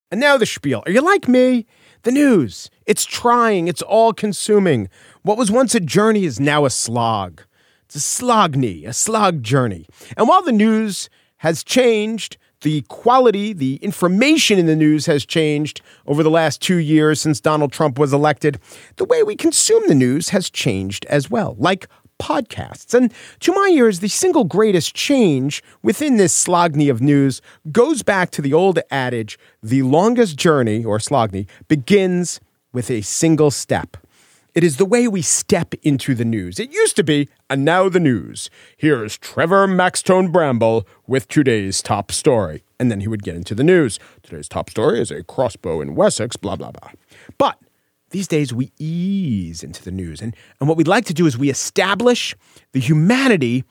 And 0.10 0.22
now 0.22 0.38
the 0.38 0.46
spiel. 0.46 0.84
Are 0.86 0.92
you 0.92 1.02
like 1.02 1.28
me? 1.28 1.66
The 2.08 2.14
news. 2.14 2.70
It's 2.86 3.04
trying, 3.04 3.68
it's 3.68 3.82
all 3.82 4.14
consuming. 4.14 4.88
What 5.24 5.38
was 5.38 5.52
once 5.52 5.76
a 5.76 5.82
journey 5.82 6.24
is 6.24 6.40
now 6.40 6.64
a 6.64 6.70
slog. 6.70 7.42
It's 7.84 7.98
a 7.98 8.00
slogny, 8.00 8.88
a 8.88 8.94
slog 8.94 9.44
journey. 9.44 9.90
And 10.16 10.26
while 10.26 10.42
the 10.42 10.54
news 10.54 11.10
has 11.40 11.66
changed, 11.66 12.38
the 12.62 12.84
quality, 12.84 13.52
the 13.52 13.76
information 13.82 14.58
in 14.58 14.68
the 14.68 14.76
news 14.78 15.06
has 15.08 15.26
changed 15.26 15.82
over 16.06 16.24
the 16.24 16.30
last 16.30 16.62
two 16.62 16.78
years 16.78 17.20
since 17.20 17.42
Donald 17.42 17.74
Trump 17.74 18.00
was 18.00 18.14
elected. 18.14 18.58
The 18.96 19.04
way 19.04 19.22
we 19.22 19.36
consume 19.36 19.86
the 19.90 19.94
news 19.94 20.30
has 20.30 20.50
changed 20.50 21.06
as 21.08 21.30
well, 21.30 21.58
like 21.60 21.90
podcasts. 22.20 22.94
And 22.94 23.14
to 23.42 23.54
my 23.54 23.70
ears, 23.74 24.00
the 24.00 24.08
single 24.08 24.44
greatest 24.44 24.96
change 24.96 25.64
within 25.82 26.18
this 26.18 26.46
slogny 26.46 26.90
of 26.90 27.02
news 27.02 27.42
goes 27.72 28.04
back 28.04 28.32
to 28.32 28.42
the 28.42 28.54
old 28.54 28.80
adage 28.92 29.38
the 29.62 29.82
longest 29.84 30.38
journey, 30.38 30.84
or 30.84 30.98
slogny, 30.98 31.48
begins 31.68 32.40
with 32.74 32.90
a 32.90 33.02
single 33.02 33.52
step. 33.52 33.98
It 34.58 34.64
is 34.64 34.78
the 34.78 34.86
way 34.86 35.08
we 35.08 35.22
step 35.22 35.76
into 35.84 36.16
the 36.16 36.26
news. 36.26 36.60
It 36.60 36.72
used 36.72 36.96
to 36.96 37.04
be, 37.04 37.30
and 37.48 37.64
now 37.64 37.90
the 37.90 38.00
news. 38.00 38.50
Here's 38.76 39.16
Trevor 39.16 39.68
Maxtone 39.68 40.32
Bramble 40.32 40.88
with 41.06 41.28
today's 41.28 41.84
top 41.84 42.12
story. 42.12 42.64
And 42.80 42.90
then 42.90 43.02
he 43.02 43.08
would 43.08 43.22
get 43.22 43.36
into 43.36 43.54
the 43.54 43.64
news. 43.64 44.00
Today's 44.24 44.48
top 44.48 44.72
story 44.72 45.00
is 45.00 45.12
a 45.12 45.22
crossbow 45.22 45.80
in 45.80 45.94
Wessex, 45.94 46.38
blah, 46.38 46.56
blah, 46.56 46.72
blah. 46.72 46.90
But 47.38 47.60
these 48.10 48.28
days 48.28 48.54
we 48.54 48.72
ease 48.80 49.64
into 49.64 49.84
the 49.84 49.92
news. 49.92 50.22
And, 50.22 50.36
and 50.60 50.68
what 50.68 50.78
we'd 50.78 50.88
like 50.88 51.06
to 51.06 51.14
do 51.14 51.26
is 51.26 51.38
we 51.38 51.50
establish 51.50 52.36
the 52.72 52.80
humanity 52.80 53.64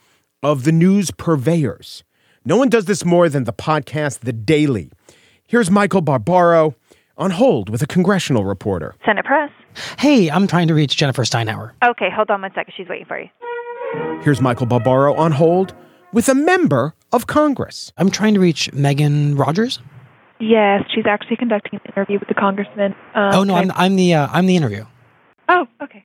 of 0.43 0.65
the 0.65 0.73
news 0.73 1.11
purveyors. 1.11 2.05
No 2.45 2.57
one 2.57 2.69
does 2.69 2.85
this 2.85 3.05
more 3.05 3.29
than 3.29 3.45
the 3.45 3.53
podcast 3.53 4.21
The 4.21 4.33
Daily. 4.33 4.91
Here's 5.47 5.71
Michael 5.71 6.01
Barbaro 6.01 6.75
on 7.17 7.31
hold 7.31 7.71
with 7.71 7.83
a 7.83 7.87
congressional 7.87 8.45
reporter. 8.45 8.95
Senate 9.05 9.25
Press. 9.25 9.51
Hey, 9.99 10.31
I'm 10.31 10.47
trying 10.47 10.69
to 10.69 10.75
reach 10.75 10.97
Jennifer 10.97 11.23
Steinhauer. 11.23 11.73
Okay, 11.85 12.09
hold 12.15 12.31
on 12.31 12.43
one 12.43 12.53
second. 12.55 12.75
She's 12.77 12.89
waiting 12.89 13.07
for 13.07 13.19
you. 13.19 13.29
Here's 14.23 14.41
Michael 14.41 14.67
Barbaro 14.67 15.15
on 15.15 15.33
hold 15.33 15.75
with 16.13 16.29
a 16.29 16.35
member 16.35 16.95
of 17.13 17.27
Congress. 17.27 17.93
I'm 17.97 18.11
trying 18.11 18.35
to 18.35 18.41
reach 18.41 18.73
Megan 18.73 19.37
Rogers. 19.37 19.81
Yes, 20.39 20.85
she's 20.95 21.07
actually 21.07 21.37
conducting 21.37 21.75
an 21.75 21.93
interview 21.93 22.19
with 22.19 22.29
the 22.29 22.35
congressman. 22.35 22.95
Um, 23.15 23.35
oh 23.35 23.45
no, 23.45 23.55
I'm 23.57 23.73
I'm 23.75 23.97
the 23.97 24.15
uh, 24.15 24.29
I'm 24.31 24.47
the 24.47 24.57
interview. 24.57 24.85
Oh, 25.49 25.67
okay. 25.83 26.05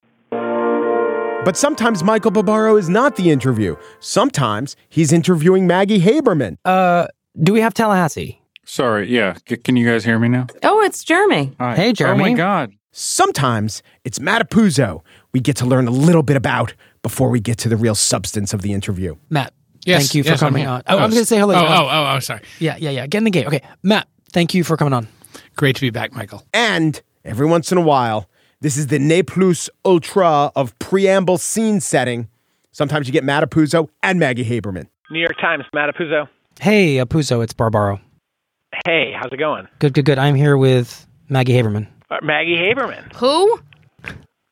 But 1.44 1.58
sometimes 1.58 2.04
Michael 2.04 2.32
Barbaro 2.32 2.78
is 2.78 2.88
not 2.88 3.16
the 3.16 3.32
interview. 3.32 3.76
Sometimes 4.00 4.76
he's 4.90 5.12
interviewing 5.12 5.66
Maggie 5.66 6.00
Haberman. 6.00 6.58
Uh, 6.64 7.08
do 7.42 7.52
we 7.54 7.62
have 7.62 7.74
Tallahassee? 7.74 8.40
Sorry, 8.64 9.10
yeah. 9.10 9.36
C- 9.50 9.58
can 9.58 9.76
you 9.76 9.88
guys 9.88 10.06
hear 10.06 10.20
me 10.20 10.28
now? 10.30 10.46
Oh, 10.64 10.82
it's 10.84 11.04
Jeremy. 11.04 11.54
Hi. 11.60 11.76
Hey, 11.76 11.94
Jeremy. 11.94 12.24
Oh 12.24 12.28
my 12.28 12.34
God. 12.34 12.72
Sometimes 12.92 13.82
it's 14.04 14.20
Matt 14.20 14.48
Apuzzo 14.48 15.02
we 15.34 15.40
get 15.40 15.56
to 15.58 15.66
learn 15.66 15.88
a 15.88 15.92
little 15.92 16.24
bit 16.24 16.38
about 16.38 16.74
before 17.02 17.30
we 17.30 17.40
get 17.40 17.58
to 17.60 17.70
the 17.70 17.78
real 17.78 17.96
substance 17.96 18.54
of 18.54 18.62
the 18.62 18.72
interview. 18.74 19.16
Matt. 19.30 19.54
Yes, 19.84 20.04
thank 20.04 20.16
you 20.16 20.24
for 20.24 20.30
yes, 20.30 20.44
I'm 20.44 20.50
coming 20.50 20.68
on. 20.68 20.84
Oh, 20.86 20.96
Oh, 20.96 21.00
I'm 21.00 21.10
going 21.10 21.22
to 21.24 21.26
say 21.26 21.40
hello. 21.40 21.56
Oh, 21.56 21.66
oh, 21.66 21.88
oh, 21.90 22.14
oh, 22.16 22.20
sorry. 22.20 22.42
Yeah, 22.60 22.76
yeah, 22.78 22.92
yeah. 22.92 23.08
Get 23.08 23.18
in 23.18 23.24
the 23.24 23.32
game. 23.32 23.48
Okay, 23.48 23.62
Matt. 23.82 24.08
Thank 24.32 24.54
you 24.54 24.64
for 24.64 24.78
coming 24.78 24.94
on. 24.94 25.08
Great 25.56 25.76
to 25.76 25.82
be 25.82 25.90
back, 25.90 26.14
Michael. 26.14 26.44
And 26.54 27.02
every 27.26 27.46
once 27.46 27.72
in 27.72 27.78
a 27.78 27.82
while, 27.82 28.30
this 28.62 28.78
is 28.78 28.88
the 28.88 29.00
ne 29.00 29.24
plus 29.24 29.70
ultra 29.86 30.52
of 30.56 30.78
preamble 30.80 31.38
scene 31.38 31.80
setting. 31.82 32.30
Sometimes 32.72 33.08
you 33.08 33.14
get 33.14 33.24
Matt 33.24 33.44
Apuzzo 33.50 33.90
and 34.02 34.20
Maggie 34.20 34.46
Haberman. 34.46 34.88
New 35.10 35.20
York 35.20 35.38
Times, 35.40 35.66
Matt 35.74 35.94
Apuzzo. 35.94 36.28
Hey, 36.60 36.96
Apuzzo, 36.98 37.44
it's 37.44 37.54
Barbaro. 37.54 38.00
Hey, 38.86 39.12
how's 39.14 39.32
it 39.32 39.38
going? 39.38 39.68
Good, 39.80 39.94
good, 39.94 40.06
good. 40.06 40.18
I'm 40.18 40.36
here 40.36 40.56
with 40.58 41.06
Maggie 41.28 41.54
Haberman. 41.54 41.88
Uh, 42.10 42.18
Maggie 42.24 42.56
Haberman. 42.56 43.14
Who? 43.16 43.60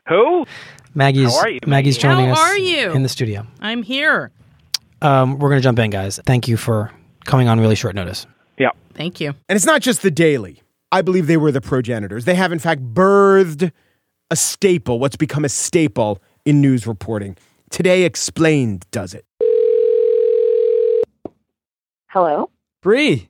Who? 0.10 0.46
Maggie's 0.94 1.34
How 1.34 1.42
are 1.42 1.50
you, 1.50 1.60
Maggie's 1.66 1.96
Maggie? 1.98 2.16
joining 2.16 2.26
How 2.28 2.34
us 2.34 2.40
are 2.40 2.58
you? 2.58 2.92
in 2.92 3.04
the 3.04 3.10
studio. 3.10 3.46
I'm 3.62 3.84
here. 3.84 4.32
Um, 5.02 5.40
we're 5.40 5.50
going 5.50 5.60
to 5.62 5.64
jump 5.64 5.80
in, 5.80 5.92
guys. 5.92 6.20
Thank 6.26 6.48
you 6.50 6.58
for 6.58 6.92
coming 7.26 7.48
on 7.48 7.60
really 7.62 7.76
short 7.76 7.96
notice. 7.96 8.26
Yeah. 9.00 9.04
Thank 9.04 9.22
you. 9.22 9.30
And 9.48 9.56
it's 9.56 9.66
not 9.66 9.82
just 9.82 10.02
the 10.02 10.12
Daily. 10.12 10.62
I 10.92 11.02
believe 11.02 11.28
they 11.28 11.38
were 11.38 11.52
the 11.52 11.62
progenitors. 11.62 12.26
They 12.26 12.36
have, 12.36 12.52
in 12.52 12.60
fact, 12.60 12.82
birthed 12.82 13.72
a 14.32 14.36
staple, 14.36 15.00
what's 15.00 15.16
become 15.16 15.46
a 15.46 15.50
staple 15.50 16.22
in 16.46 16.62
news 16.62 16.86
reporting. 16.86 17.38
Today 17.70 18.04
Explained 18.04 18.86
does 18.92 19.14
it. 19.14 19.26
Hello? 22.08 22.50
Bree, 22.82 23.28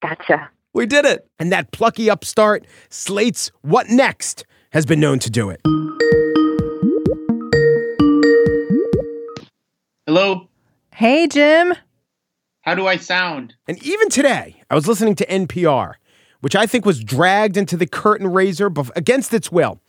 Gotcha. 0.00 0.48
we 0.72 0.86
did 0.86 1.04
it. 1.04 1.28
And 1.38 1.52
that 1.52 1.70
plucky 1.70 2.08
upstart, 2.08 2.66
Slate's 2.88 3.50
What 3.60 3.88
Next, 3.90 4.44
has 4.72 4.86
been 4.86 5.00
known 5.00 5.18
to 5.20 5.30
do 5.30 5.50
it. 5.50 5.60
Hello? 10.06 10.48
Hey, 10.94 11.26
Jim. 11.26 11.74
How 12.62 12.76
do 12.76 12.86
I 12.86 12.96
sound? 12.96 13.54
And 13.66 13.82
even 13.84 14.08
today, 14.08 14.62
I 14.70 14.74
was 14.74 14.86
listening 14.86 15.16
to 15.16 15.26
NPR, 15.26 15.94
which 16.40 16.54
I 16.54 16.66
think 16.66 16.86
was 16.86 17.02
dragged 17.02 17.56
into 17.56 17.76
the 17.76 17.86
curtain 17.86 18.28
raiser 18.28 18.70
bef- 18.70 18.90
against 18.94 19.34
its 19.34 19.50
will. 19.50 19.80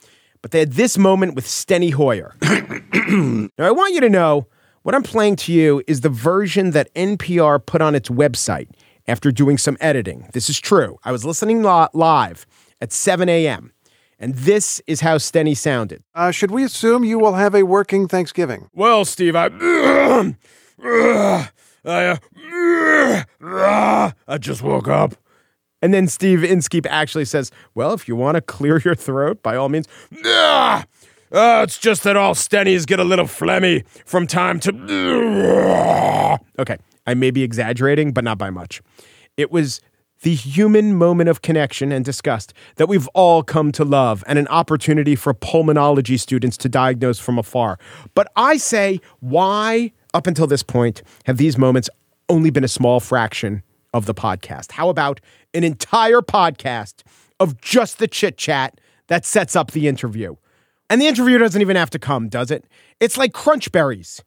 But 0.41 0.51
they 0.51 0.59
had 0.59 0.73
this 0.73 0.97
moment 0.97 1.36
with 1.36 1.45
Steny 1.45 1.93
Hoyer. 1.93 2.36
now, 2.41 3.65
I 3.65 3.71
want 3.71 3.93
you 3.93 4.01
to 4.01 4.09
know 4.09 4.47
what 4.81 4.95
I'm 4.95 5.03
playing 5.03 5.36
to 5.38 5.53
you 5.53 5.83
is 5.88 6.01
the 6.01 6.09
version 6.09 6.71
that 6.71 6.93
NPR 6.95 7.63
put 7.63 7.81
on 7.81 7.93
its 7.95 8.09
website 8.09 8.69
after 9.07 9.31
doing 9.31 9.57
some 9.59 9.77
editing. 9.79 10.27
This 10.33 10.49
is 10.49 10.59
true. 10.59 10.97
I 11.03 11.12
was 11.12 11.23
listening 11.23 11.62
li- 11.62 11.88
live 11.93 12.45
at 12.81 12.91
7 12.91 13.29
a.m., 13.29 13.71
and 14.19 14.36
this 14.36 14.81
is 14.88 15.01
how 15.01 15.17
Steny 15.17 15.55
sounded. 15.55 16.03
Uh, 16.15 16.31
should 16.31 16.49
we 16.49 16.63
assume 16.63 17.03
you 17.03 17.19
will 17.19 17.33
have 17.33 17.53
a 17.53 17.63
working 17.63 18.07
Thanksgiving? 18.07 18.69
Well, 18.73 19.05
Steve, 19.05 19.36
I. 19.36 19.49
I, 21.86 22.05
uh, 22.05 22.17
I 24.28 24.38
just 24.39 24.62
woke 24.62 24.88
up. 24.88 25.15
And 25.82 25.93
then 25.93 26.08
Steve 26.08 26.43
Inskeep 26.43 26.86
actually 26.89 27.26
says, 27.26 27.52
Well, 27.76 27.93
if 27.93 28.08
you 28.08 28.15
want 28.15 28.36
to 28.36 28.41
clear 28.41 28.80
your 28.80 28.95
throat, 28.95 29.43
by 29.43 29.56
all 29.56 29.69
means. 29.69 29.88
Uh, 31.32 31.62
it's 31.63 31.80
just 31.80 32.04
that 32.04 32.15
all 32.15 32.36
Stennies 32.36 32.86
get 32.86 32.99
a 32.99 33.04
little 33.04 33.26
phlegmy 33.26 33.86
from 34.06 34.28
time 34.28 34.60
to. 34.62 34.71
Okay, 36.60 36.78
I 37.08 37.15
may 37.15 37.32
be 37.32 37.41
exaggerating, 37.43 38.12
but 38.13 38.23
not 38.23 38.38
by 38.38 38.52
much. 38.52 38.82
It 39.36 39.52
was 39.52 39.82
the 40.21 40.36
human 40.36 40.95
moment 40.95 41.30
of 41.30 41.41
connection 41.41 41.91
and 41.91 42.06
disgust 42.06 42.54
that 42.76 42.88
we've 42.88 43.08
all 43.10 43.43
come 43.43 43.71
to 43.73 43.84
love 43.84 44.23
and 44.26 44.39
an 44.39 44.47
opportunity 44.47 45.15
for 45.15 45.34
pulmonology 45.34 46.19
students 46.19 46.56
to 46.58 46.69
diagnose 46.69 47.19
from 47.19 47.38
afar. 47.38 47.78
But 48.15 48.32
I 48.36 48.58
say, 48.58 49.02
why, 49.19 49.91
up 50.13 50.28
until 50.28 50.47
this 50.47 50.63
point, 50.63 51.02
have 51.26 51.38
these 51.38 51.58
moments 51.58 51.89
only 52.29 52.49
been 52.49 52.63
a 52.63 52.69
small 52.69 52.99
fraction 52.99 53.63
of 53.93 54.05
the 54.05 54.13
podcast? 54.13 54.71
How 54.71 54.89
about 54.89 55.19
an 55.53 55.63
entire 55.63 56.21
podcast 56.21 57.03
of 57.39 57.59
just 57.62 57.99
the 57.99 58.07
chit 58.07 58.38
chat 58.38 58.79
that 59.07 59.25
sets 59.25 59.55
up 59.55 59.71
the 59.71 59.88
interview? 59.88 60.36
And 60.89 61.01
the 61.01 61.07
interview 61.07 61.38
doesn't 61.38 61.62
even 61.62 61.75
have 61.75 61.89
to 61.91 61.99
come, 61.99 62.29
does 62.29 62.51
it? 62.51 62.65
It's 62.99 63.17
like 63.17 63.33
crunch 63.33 63.71
berries. 63.71 64.23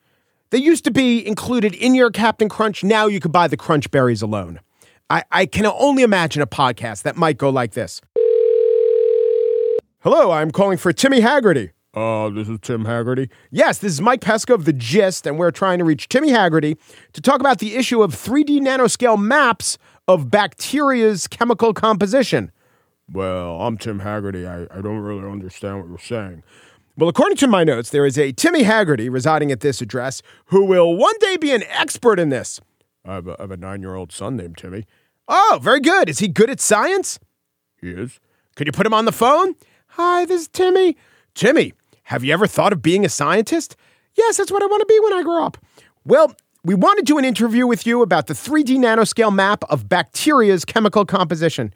They 0.50 0.59
used 0.59 0.85
to 0.85 0.90
be 0.90 1.26
included 1.26 1.74
in 1.74 1.94
your 1.94 2.11
Captain 2.11 2.48
Crunch. 2.48 2.85
Now 2.85 3.06
you 3.06 3.20
could 3.20 3.32
buy 3.32 3.48
the 3.48 3.56
crunch 3.56 3.90
berries 3.90 4.22
alone. 4.22 4.61
I, 5.11 5.22
I 5.30 5.46
can 5.46 5.66
only 5.66 6.02
imagine 6.02 6.42
a 6.42 6.46
podcast 6.46 7.02
that 7.02 7.16
might 7.16 7.38
go 7.38 7.50
like 7.50 7.72
this. 7.72 8.00
Hello, 10.00 10.30
I'm 10.30 10.50
calling 10.50 10.78
for 10.78 10.92
Timmy 10.92 11.20
Haggerty. 11.20 11.70
Uh, 11.96 12.28
this 12.28 12.46
is 12.46 12.59
Tim 12.61 12.85
Haggerty. 12.85 13.30
Yes, 13.50 13.78
this 13.78 13.92
is 13.92 14.02
Mike 14.02 14.20
Pesca 14.20 14.52
of 14.52 14.66
The 14.66 14.74
Gist, 14.74 15.26
and 15.26 15.38
we're 15.38 15.50
trying 15.50 15.78
to 15.78 15.85
reach 15.85 16.11
Timmy 16.11 16.28
Haggerty 16.28 16.76
to 17.14 17.22
talk 17.22 17.40
about 17.40 17.59
the 17.59 17.74
issue 17.74 18.02
of 18.02 18.14
3D 18.14 18.61
nanoscale 18.61 19.18
maps 19.18 19.78
of 20.06 20.30
bacteria's 20.30 21.26
chemical 21.26 21.72
composition. 21.72 22.52
Well, 23.11 23.62
I'm 23.62 23.78
Tim 23.78 24.00
Haggerty. 24.00 24.46
I, 24.46 24.64
I 24.64 24.82
don't 24.82 24.98
really 24.98 25.26
understand 25.26 25.78
what 25.80 25.88
you're 25.88 25.98
saying. 25.98 26.42
Well, 26.98 27.09
according 27.09 27.38
to 27.38 27.46
my 27.46 27.64
notes, 27.64 27.88
there 27.88 28.04
is 28.04 28.18
a 28.18 28.30
Timmy 28.30 28.64
Haggerty 28.64 29.09
residing 29.09 29.50
at 29.50 29.61
this 29.61 29.80
address 29.80 30.20
who 30.46 30.66
will 30.66 30.94
one 30.94 31.14
day 31.20 31.38
be 31.38 31.52
an 31.52 31.62
expert 31.70 32.18
in 32.18 32.28
this. 32.28 32.61
I 33.06 33.14
have 33.14 33.26
a, 33.26 33.37
a 33.38 33.56
nine 33.56 33.80
year 33.80 33.94
old 33.94 34.12
son 34.12 34.37
named 34.37 34.59
Timmy. 34.59 34.85
Oh, 35.28 35.61
very 35.62 35.80
good. 35.80 36.11
Is 36.11 36.18
he 36.18 36.28
good 36.28 36.50
at 36.50 36.61
science? 36.61 37.18
He 37.80 37.88
is. 37.88 38.20
Could 38.54 38.66
you 38.66 38.72
put 38.72 38.87
him 38.87 38.94
on 38.94 39.06
the 39.06 39.12
phone? 39.12 39.54
Hi, 39.88 40.26
this 40.26 40.42
is 40.42 40.48
Timmy. 40.48 40.96
Timmy, 41.35 41.72
have 42.07 42.23
you 42.23 42.33
ever 42.33 42.47
thought 42.47 42.73
of 42.73 42.83
being 42.83 43.05
a 43.05 43.09
scientist? 43.09 43.75
Yes, 44.14 44.37
that's 44.37 44.53
what 44.53 44.62
I 44.62 44.66
want 44.66 44.81
to 44.81 44.87
be 44.87 45.01
when 45.01 45.12
I 45.12 45.23
grow 45.25 45.45
up. 45.45 45.59
Well, 46.05 46.37
we 46.62 46.73
want 46.77 46.99
to 46.99 47.05
do 47.05 47.19
an 47.19 47.25
interview 47.25 47.66
with 47.66 47.85
you 47.85 48.01
about 48.01 48.29
the 48.29 48.35
3D 48.35 48.77
nanoscale 48.79 49.35
map 49.35 49.64
of 49.69 49.88
bacteria's 49.88 50.64
chemical 50.64 51.05
composition. 51.05 51.75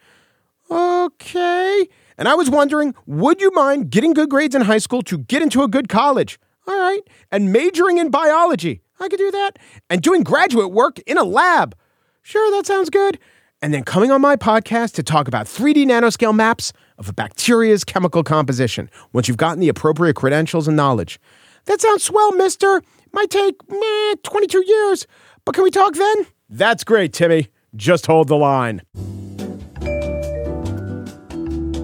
Okay. 0.70 1.88
And 2.16 2.28
I 2.28 2.36
was 2.36 2.48
wondering, 2.48 2.94
would 3.06 3.40
you 3.40 3.50
mind 3.50 3.90
getting 3.90 4.12
good 4.12 4.30
grades 4.30 4.54
in 4.54 4.62
high 4.62 4.78
school 4.78 5.02
to 5.02 5.18
get 5.18 5.42
into 5.42 5.64
a 5.64 5.68
good 5.68 5.88
college? 5.88 6.38
All 6.68 6.78
right. 6.78 7.00
And 7.32 7.52
majoring 7.52 7.98
in 7.98 8.10
biology. 8.10 8.82
I 9.00 9.08
could 9.08 9.18
do 9.18 9.32
that. 9.32 9.58
And 9.88 10.00
doing 10.00 10.22
graduate 10.22 10.70
work 10.70 11.00
in 11.00 11.18
a 11.18 11.24
lab. 11.24 11.74
Sure, 12.22 12.52
that 12.52 12.66
sounds 12.66 12.88
good. 12.88 13.18
And 13.60 13.74
then 13.74 13.82
coming 13.82 14.12
on 14.12 14.20
my 14.20 14.36
podcast 14.36 14.92
to 14.94 15.02
talk 15.02 15.26
about 15.26 15.46
3D 15.46 15.86
nanoscale 15.86 16.34
maps 16.34 16.72
of 17.00 17.08
a 17.08 17.12
bacteria's 17.12 17.82
chemical 17.82 18.22
composition 18.22 18.88
once 19.12 19.26
you've 19.26 19.36
gotten 19.36 19.58
the 19.58 19.68
appropriate 19.68 20.14
credentials 20.14 20.68
and 20.68 20.76
knowledge. 20.76 21.18
That 21.64 21.80
sounds 21.80 22.04
swell, 22.04 22.30
mister. 22.32 22.82
Might 23.12 23.30
take 23.30 23.56
meh, 23.68 24.14
22 24.22 24.62
years. 24.64 25.06
But 25.44 25.56
can 25.56 25.64
we 25.64 25.70
talk 25.70 25.94
then? 25.94 26.26
That's 26.48 26.84
great, 26.84 27.12
Timmy. 27.12 27.48
Just 27.74 28.06
hold 28.06 28.28
the 28.28 28.36
line. 28.36 28.82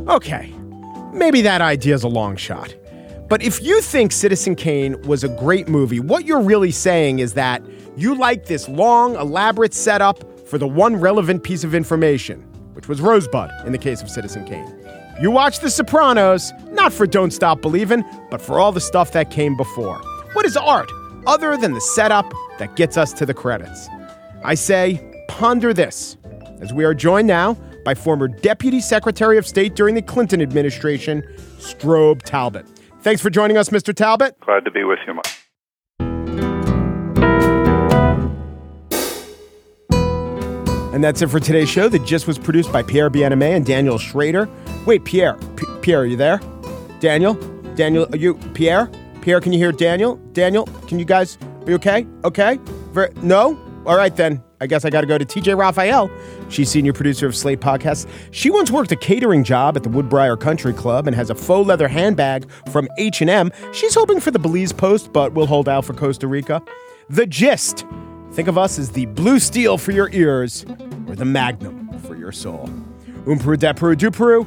Okay, 0.09 0.55
maybe 1.13 1.41
that 1.43 1.61
idea's 1.61 2.05
a 2.05 2.09
long 2.09 2.37
shot. 2.37 2.73
But 3.29 3.43
if 3.43 3.61
you 3.61 3.81
think 3.81 4.13
Citizen 4.13 4.55
Kane 4.55 5.01
was 5.03 5.25
a 5.25 5.29
great 5.29 5.67
movie, 5.67 5.99
what 5.99 6.27
you're 6.27 6.41
really 6.41 6.71
saying 6.71 7.19
is 7.19 7.33
that 7.35 7.61
you 7.97 8.15
like 8.15 8.47
this 8.47 8.69
long, 8.69 9.17
elaborate 9.17 9.75
setup 9.75 10.23
for 10.47 10.59
the 10.59 10.69
one 10.69 10.95
relevant 10.95 11.43
piece 11.43 11.65
of 11.65 11.75
information. 11.75 12.43
which 12.75 12.89
was 12.89 13.01
Rosebud 13.01 13.51
in 13.65 13.73
the 13.73 13.79
case 13.79 14.03
of 14.03 14.11
Citizen 14.11 14.45
Kane. 14.45 14.86
You 15.19 15.31
watch 15.31 15.61
The 15.61 15.71
Sopranos, 15.71 16.53
not 16.73 16.93
for 16.93 17.07
Don't 17.07 17.31
Stop 17.31 17.63
Believing, 17.63 18.05
but 18.31 18.43
for 18.43 18.61
all 18.61 18.71
the 18.71 18.83
stuff 18.83 19.13
that 19.13 19.31
came 19.31 19.57
before. 19.57 19.97
What 20.35 20.45
is 20.45 20.59
art 20.59 20.91
other 21.27 21.57
than 21.57 21.73
the 21.73 21.81
setup 21.81 22.31
that 22.59 22.77
gets 22.77 22.99
us 22.99 23.15
to 23.15 23.25
the 23.25 23.33
credits? 23.33 23.89
I 24.45 24.55
say, 24.55 25.25
ponder 25.29 25.73
this, 25.73 26.19
as 26.61 26.75
we 26.75 26.85
are 26.85 26.93
joined 26.93 27.29
now 27.29 27.55
by 27.83 27.95
former 27.95 28.29
Deputy 28.29 28.79
Secretary 28.79 29.39
of 29.39 29.47
State 29.47 29.75
during 29.75 29.95
the 29.95 30.03
Clinton 30.03 30.43
administration, 30.43 31.23
Strobe 31.57 32.21
Talbott. 32.21 32.67
Thanks 33.01 33.23
for 33.23 33.31
joining 33.31 33.57
us, 33.57 33.71
Mr. 33.71 33.95
Talbott. 33.95 34.39
Glad 34.41 34.67
to 34.67 34.71
be 34.71 34.85
with 34.85 34.99
you, 35.07 35.15
Mike. 35.15 35.25
And 40.93 41.03
that's 41.03 41.23
it 41.23 41.29
for 41.29 41.41
today's 41.41 41.71
show 41.71 41.89
that 41.89 42.05
just 42.05 42.27
was 42.27 42.39
produced 42.39 42.71
by 42.71 42.83
Pierre 42.83 43.09
Bienaimé 43.09 43.57
and 43.57 43.65
Daniel 43.65 43.97
Schrader. 43.97 44.47
Wait, 44.87 45.05
Pierre. 45.05 45.35
P- 45.57 45.67
Pierre, 45.83 46.01
are 46.01 46.07
you 46.07 46.17
there? 46.17 46.41
Daniel? 47.01 47.35
Daniel, 47.75 48.07
are 48.13 48.17
you 48.17 48.35
Pierre? 48.55 48.91
Pierre, 49.21 49.41
can 49.41 49.53
you 49.53 49.59
hear 49.59 49.73
Daniel? 49.73 50.17
Daniel, 50.33 50.67
can 50.87 50.99
you 50.99 51.05
guys 51.05 51.37
are 51.67 51.71
you 51.71 51.75
okay? 51.77 52.07
Okay? 52.25 52.61
Ver- 52.93 53.11
no? 53.23 53.59
All 53.85 53.97
right 53.97 54.15
then. 54.15 54.43
I 54.61 54.67
guess 54.67 54.85
I 54.85 54.91
got 54.91 55.03
to 55.03 55.07
go 55.07 55.19
to 55.19 55.25
TJ 55.25 55.59
Raphael. 55.59 56.11
She's 56.49 56.71
senior 56.71 56.93
producer 56.93 57.27
of 57.27 57.37
Slate 57.37 57.61
Podcasts. 57.61 58.09
She 58.31 58.49
once 58.51 58.71
worked 58.71 58.91
a 58.93 58.97
catering 58.97 59.45
job 59.45 59.77
at 59.77 59.83
the 59.83 59.91
Woodbriar 59.91 60.41
Country 60.41 60.73
Club 60.73 61.07
and 61.07 61.15
has 61.15 61.29
a 61.29 61.35
faux 61.35 61.67
leather 61.69 61.89
handbag 61.89 62.49
from 62.71 62.89
H&M. 62.97 63.51
She's 63.73 63.95
hoping 63.95 64.19
for 64.21 64.31
the 64.31 64.39
Belize 64.39 64.73
Post, 64.73 65.13
but 65.13 65.35
we'll 65.35 65.47
hold 65.47 65.69
out 65.69 65.85
for 65.85 65.93
Costa 65.93 66.27
Rica. 66.27 66.63
The 67.11 67.27
Gist. 67.27 67.85
Think 68.33 68.49
of 68.49 68.57
us 68.57 68.79
as 68.79 68.91
the 68.91 69.07
blue 69.07 69.39
steel 69.41 69.77
for 69.77 69.93
your 69.93 70.09
ears 70.13 70.65
or 71.07 71.17
the 71.17 71.25
magnum 71.25 71.99
for 72.01 72.17
your 72.17 72.33
soul. 72.33 72.71
Um 73.27 73.39
Peru, 73.39 73.57
du 73.57 74.11
Peru, 74.11 74.47